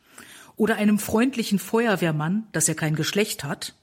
Oder 0.56 0.76
einem 0.76 0.99
freundlichen 0.99 1.60
Feuerwehrmann, 1.60 2.47
dass 2.52 2.67
er 2.67 2.76
kein 2.76 2.95
Geschlecht 2.95 3.43
hat? 3.43 3.76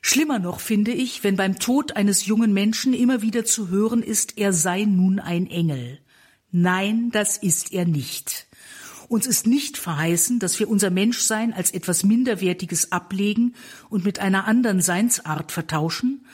Schlimmer 0.00 0.38
noch 0.38 0.60
finde 0.60 0.92
ich, 0.92 1.24
wenn 1.24 1.36
beim 1.36 1.58
Tod 1.58 1.96
eines 1.96 2.26
jungen 2.26 2.52
Menschen 2.52 2.92
immer 2.92 3.22
wieder 3.22 3.44
zu 3.44 3.68
hören 3.68 4.02
ist, 4.02 4.36
er 4.36 4.52
sei 4.52 4.84
nun 4.84 5.18
ein 5.18 5.46
Engel. 5.46 5.98
Nein, 6.50 7.10
das 7.10 7.36
ist 7.38 7.72
er 7.72 7.84
nicht. 7.84 8.46
Uns 9.08 9.26
ist 9.26 9.46
nicht 9.46 9.76
verheißen, 9.76 10.38
dass 10.38 10.58
wir 10.58 10.68
unser 10.68 10.90
Menschsein 10.90 11.52
als 11.52 11.70
etwas 11.70 12.04
Minderwertiges 12.04 12.92
ablegen 12.92 13.54
und 13.88 14.04
mit 14.04 14.18
einer 14.18 14.46
anderen 14.46 14.80
Seinsart 14.80 15.52
vertauschen, 15.52 16.26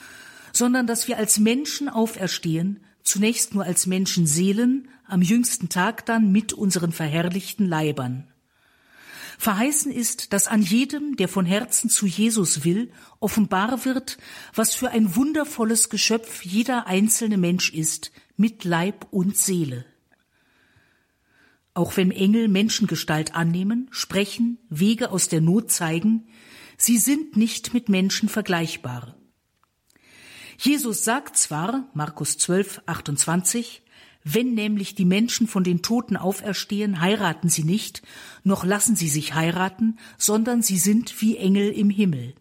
sondern 0.53 0.87
dass 0.87 1.07
wir 1.07 1.17
als 1.17 1.39
Menschen 1.39 1.89
auferstehen, 1.89 2.81
zunächst 3.03 3.53
nur 3.53 3.63
als 3.63 3.85
Menschenseelen, 3.87 4.89
am 5.07 5.21
jüngsten 5.21 5.69
Tag 5.69 6.05
dann 6.05 6.31
mit 6.31 6.53
unseren 6.53 6.91
verherrlichten 6.91 7.67
Leibern. 7.67 8.27
Verheißen 9.37 9.91
ist, 9.91 10.33
dass 10.33 10.47
an 10.47 10.61
jedem, 10.61 11.15
der 11.15 11.27
von 11.27 11.47
Herzen 11.47 11.89
zu 11.89 12.05
Jesus 12.05 12.63
will, 12.63 12.91
offenbar 13.19 13.85
wird, 13.85 14.19
was 14.53 14.75
für 14.75 14.89
ein 14.91 15.15
wundervolles 15.15 15.89
Geschöpf 15.89 16.45
jeder 16.45 16.85
einzelne 16.85 17.37
Mensch 17.37 17.73
ist, 17.73 18.11
mit 18.37 18.65
Leib 18.65 19.07
und 19.09 19.35
Seele. 19.35 19.83
Auch 21.73 21.97
wenn 21.97 22.11
Engel 22.11 22.49
Menschengestalt 22.49 23.33
annehmen, 23.33 23.87
sprechen, 23.91 24.59
Wege 24.69 25.09
aus 25.09 25.27
der 25.27 25.41
Not 25.41 25.71
zeigen, 25.71 26.27
sie 26.77 26.97
sind 26.97 27.35
nicht 27.35 27.73
mit 27.73 27.89
Menschen 27.89 28.29
vergleichbar. 28.29 29.15
Jesus 30.63 31.03
sagt 31.03 31.37
zwar, 31.37 31.89
Markus 31.95 32.37
12, 32.37 32.83
28, 32.85 33.81
wenn 34.23 34.53
nämlich 34.53 34.93
die 34.93 35.05
Menschen 35.05 35.47
von 35.47 35.63
den 35.63 35.81
Toten 35.81 36.15
auferstehen, 36.15 37.01
heiraten 37.01 37.49
sie 37.49 37.63
nicht, 37.63 38.03
noch 38.43 38.63
lassen 38.63 38.95
sie 38.95 39.07
sich 39.07 39.33
heiraten, 39.33 39.97
sondern 40.19 40.61
sie 40.61 40.77
sind 40.77 41.19
wie 41.19 41.37
Engel 41.37 41.71
im 41.71 41.89
Himmel. 41.89 42.35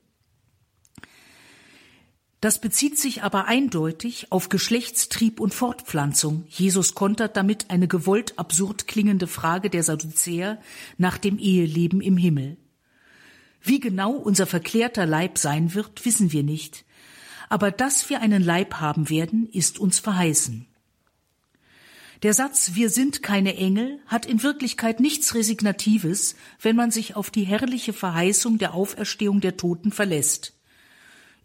Das 2.42 2.60
bezieht 2.60 2.98
sich 2.98 3.22
aber 3.22 3.46
eindeutig 3.46 4.30
auf 4.30 4.50
Geschlechtstrieb 4.50 5.40
und 5.40 5.54
Fortpflanzung. 5.54 6.44
Jesus 6.46 6.94
kontert 6.94 7.38
damit 7.38 7.70
eine 7.70 7.88
gewollt 7.88 8.38
absurd 8.38 8.86
klingende 8.86 9.28
Frage 9.28 9.70
der 9.70 9.82
Sadduzäer 9.82 10.60
nach 10.98 11.16
dem 11.16 11.38
Eheleben 11.38 12.02
im 12.02 12.18
Himmel. 12.18 12.58
Wie 13.62 13.80
genau 13.80 14.12
unser 14.12 14.46
verklärter 14.46 15.06
Leib 15.06 15.38
sein 15.38 15.74
wird, 15.74 16.04
wissen 16.04 16.32
wir 16.32 16.42
nicht. 16.42 16.84
Aber 17.50 17.72
dass 17.72 18.08
wir 18.08 18.20
einen 18.20 18.42
Leib 18.42 18.74
haben 18.74 19.10
werden, 19.10 19.48
ist 19.50 19.78
uns 19.78 19.98
verheißen. 19.98 20.66
Der 22.22 22.32
Satz 22.32 22.72
Wir 22.74 22.90
sind 22.90 23.22
keine 23.22 23.56
Engel 23.56 23.98
hat 24.06 24.24
in 24.24 24.42
Wirklichkeit 24.42 25.00
nichts 25.00 25.34
Resignatives, 25.34 26.36
wenn 26.60 26.76
man 26.76 26.90
sich 26.90 27.16
auf 27.16 27.30
die 27.30 27.44
herrliche 27.44 27.92
Verheißung 27.92 28.58
der 28.58 28.72
Auferstehung 28.72 29.40
der 29.40 29.56
Toten 29.56 29.90
verlässt. 29.90 30.54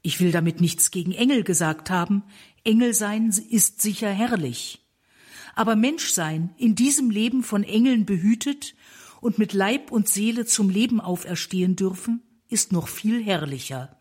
Ich 0.04 0.20
will 0.20 0.32
damit 0.32 0.62
nichts 0.62 0.92
gegen 0.92 1.12
Engel 1.12 1.44
gesagt 1.44 1.90
haben. 1.90 2.24
Engel 2.64 2.94
sein 2.94 3.34
ist 3.50 3.82
sicher 3.82 4.12
herrlich. 4.12 4.86
Aber 5.56 5.76
Menschsein, 5.76 6.54
in 6.58 6.76
diesem 6.76 7.10
Leben 7.10 7.42
von 7.42 7.64
Engeln 7.64 8.06
behütet 8.06 8.76
und 9.22 9.40
mit 9.40 9.54
Leib 9.54 9.92
und 9.92 10.08
Seele 10.08 10.46
zum 10.46 10.70
Leben 10.70 11.02
auferstehen 11.02 11.76
dürfen, 11.76 12.22
ist 12.48 12.74
noch 12.74 12.90
viel 12.90 13.24
herrlicher. 13.24 13.95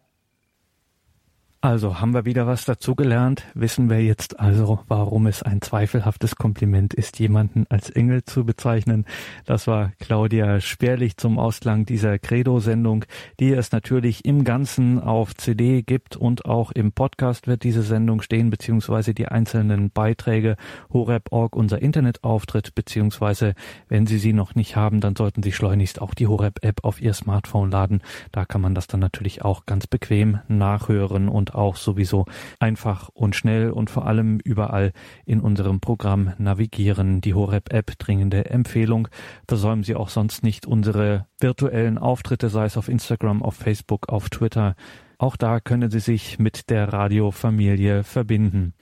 Also 1.65 1.99
haben 1.99 2.13
wir 2.13 2.27
wieder 2.27 2.47
was 2.47 2.67
dazugelernt. 2.67 3.43
Wissen 3.55 3.89
wir 3.89 4.05
jetzt 4.05 4.39
also, 4.39 4.81
warum 4.87 5.27
es 5.27 5.43
ein 5.43 5.63
zweifelhaftes 5.63 6.37
Kompliment 6.37 6.93
ist, 6.93 7.19
jemanden 7.19 7.65
als 7.71 7.89
Engel 7.89 8.23
zu 8.23 8.45
bezeichnen. 8.45 9.07
Das 9.47 9.67
war 9.67 9.93
Claudia 9.99 10.61
Sperlich 10.61 11.17
zum 11.17 11.39
Ausklang 11.39 11.87
dieser 11.87 12.19
Credo-Sendung, 12.19 13.07
die 13.41 13.51
es 13.51 13.73
natürlich 13.73 14.27
im 14.27 14.45
Ganzen 14.45 15.01
auf 15.01 15.35
CD 15.35 15.81
gibt 15.81 16.17
und 16.17 16.45
auch 16.45 16.71
im 16.71 16.93
Podcast 16.93 17.47
wird 17.47 17.63
diese 17.63 17.81
Sendung 17.81 18.21
stehen, 18.21 18.51
beziehungsweise 18.51 19.15
die 19.15 19.29
einzelnen 19.29 19.89
Beiträge. 19.89 20.57
Horeb.org, 20.93 21.57
unser 21.57 21.81
Internetauftritt, 21.81 22.75
beziehungsweise 22.75 23.55
wenn 23.89 24.07
Sie 24.07 24.19
sie 24.19 24.35
noch 24.35 24.55
nicht 24.55 24.77
haben, 24.77 25.01
dann 25.01 25.17
sollten 25.17 25.43
Sie 25.43 25.53
schleunigst 25.53 26.03
auch 26.03 26.13
die 26.13 26.27
Horeb-App 26.27 26.85
auf 26.85 27.01
Ihr 27.01 27.15
Smartphone 27.15 27.71
laden. 27.71 28.03
Da 28.33 28.45
kann 28.45 28.61
man 28.61 28.75
das 28.75 28.87
dann 28.87 29.01
natürlich 29.01 29.43
auch 29.43 29.65
ganz 29.65 29.87
bequem 29.87 30.41
nachhören 30.49 31.31
und 31.31 31.54
auch 31.55 31.77
sowieso 31.77 32.27
einfach 32.59 33.09
und 33.15 33.37
schnell 33.37 33.71
und 33.71 33.91
vor 33.91 34.07
allem 34.07 34.41
überall 34.41 34.93
in 35.25 35.41
unserem 35.41 35.81
Programm 35.81 36.33
navigieren. 36.39 37.21
Die 37.21 37.35
Horeb-App 37.35 37.99
dringende 37.99 38.47
Empfehlung. 38.47 39.09
Versäumen 39.49 39.85
Sie 39.85 39.95
auch 39.95 40.09
sonst 40.09 40.43
nicht 40.43 40.67
unsere 40.67 41.27
virtuellen 41.39 41.99
Auftritte, 41.99 42.49
sei 42.49 42.65
es 42.65 42.77
auf 42.77 42.89
Instagram, 42.89 43.43
auf 43.43 43.55
Facebook, 43.55 44.09
auf 44.09 44.31
Twitter. 44.31 44.75
Auch 45.19 45.37
da 45.37 45.61
können 45.61 45.91
Sie 45.91 46.01
sich 46.01 46.39
mit 46.39 46.71
der 46.71 46.93
Radiofamilie 46.93 48.05
verbinden. 48.05 48.75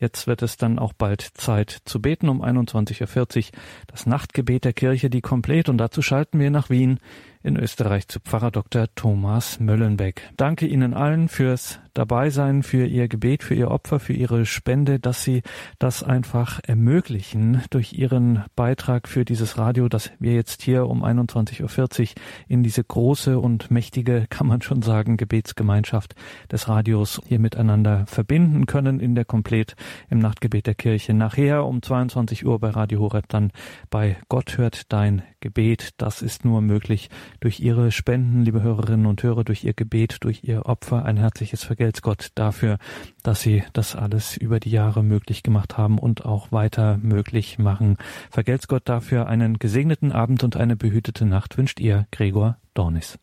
Jetzt 0.00 0.26
wird 0.26 0.40
es 0.40 0.56
dann 0.56 0.78
auch 0.78 0.94
bald 0.94 1.20
Zeit 1.34 1.82
zu 1.84 2.00
beten 2.00 2.30
um 2.30 2.42
21.40 2.42 3.38
Uhr. 3.38 3.44
Das 3.86 4.06
Nachtgebet 4.06 4.64
der 4.64 4.72
Kirche, 4.72 5.10
die 5.10 5.20
komplett. 5.20 5.68
Und 5.68 5.76
dazu 5.76 6.00
schalten 6.00 6.40
wir 6.40 6.50
nach 6.50 6.70
Wien 6.70 6.98
in 7.42 7.56
Österreich 7.56 8.08
zu 8.08 8.20
Pfarrer 8.20 8.50
Dr. 8.50 8.86
Thomas 8.94 9.60
Möllenbeck. 9.60 10.30
Danke 10.36 10.66
Ihnen 10.66 10.94
allen 10.94 11.28
fürs 11.28 11.80
dabei 11.94 12.30
sein, 12.30 12.62
für 12.62 12.86
Ihr 12.86 13.08
Gebet, 13.08 13.42
für 13.42 13.54
Ihr 13.54 13.70
Opfer, 13.70 13.98
für 14.00 14.12
Ihre 14.12 14.46
Spende, 14.46 15.00
dass 15.00 15.24
Sie 15.24 15.42
das 15.78 16.02
einfach 16.02 16.60
ermöglichen 16.66 17.62
durch 17.70 17.92
Ihren 17.92 18.44
Beitrag 18.56 19.08
für 19.08 19.24
dieses 19.24 19.58
Radio, 19.58 19.88
dass 19.88 20.10
wir 20.18 20.34
jetzt 20.34 20.62
hier 20.62 20.86
um 20.86 21.04
21.40 21.04 22.00
Uhr 22.00 22.06
in 22.48 22.62
diese 22.62 22.84
große 22.84 23.38
und 23.38 23.70
mächtige, 23.70 24.26
kann 24.28 24.46
man 24.46 24.62
schon 24.62 24.82
sagen, 24.82 25.16
Gebetsgemeinschaft 25.16 26.14
des 26.50 26.68
Radios 26.68 27.20
hier 27.26 27.38
miteinander 27.38 28.06
verbinden 28.06 28.66
können 28.66 29.00
in 29.00 29.14
der 29.14 29.24
Komplett 29.24 29.76
im 30.08 30.18
Nachtgebet 30.18 30.66
der 30.66 30.74
Kirche. 30.74 31.14
Nachher 31.14 31.64
um 31.64 31.82
22 31.82 32.44
Uhr 32.46 32.58
bei 32.58 32.70
Radio 32.70 33.00
Horeb 33.00 33.28
dann 33.28 33.50
bei 33.90 34.16
Gott 34.28 34.58
hört 34.58 34.92
dein 34.92 35.22
Gebet. 35.40 35.90
Das 35.96 36.22
ist 36.22 36.44
nur 36.44 36.60
möglich 36.60 37.10
durch 37.40 37.60
Ihre 37.60 37.90
Spenden, 37.90 38.44
liebe 38.44 38.62
Hörerinnen 38.62 39.06
und 39.06 39.22
Hörer, 39.22 39.44
durch 39.44 39.64
Ihr 39.64 39.72
Gebet, 39.72 40.18
durch 40.20 40.44
Ihr 40.44 40.66
Opfer. 40.66 41.04
Ein 41.04 41.16
herzliches 41.16 41.64
vergelt's 41.64 42.02
Gott 42.02 42.30
dafür, 42.34 42.78
dass 43.22 43.40
Sie 43.40 43.64
das 43.72 43.96
alles 43.96 44.36
über 44.36 44.60
die 44.60 44.70
Jahre 44.70 45.02
möglich 45.02 45.42
gemacht 45.42 45.76
haben 45.76 45.98
und 45.98 46.24
auch 46.24 46.52
weiter 46.52 46.98
möglich 47.02 47.58
machen. 47.58 47.96
Vergelt's 48.30 48.68
Gott 48.68 48.88
dafür 48.88 49.26
einen 49.26 49.58
gesegneten 49.58 50.12
Abend 50.12 50.44
und 50.44 50.56
eine 50.56 50.76
behütete 50.76 51.24
Nacht 51.24 51.58
wünscht 51.58 51.80
ihr 51.80 52.06
Gregor 52.10 52.56
Dornis. 52.74 53.18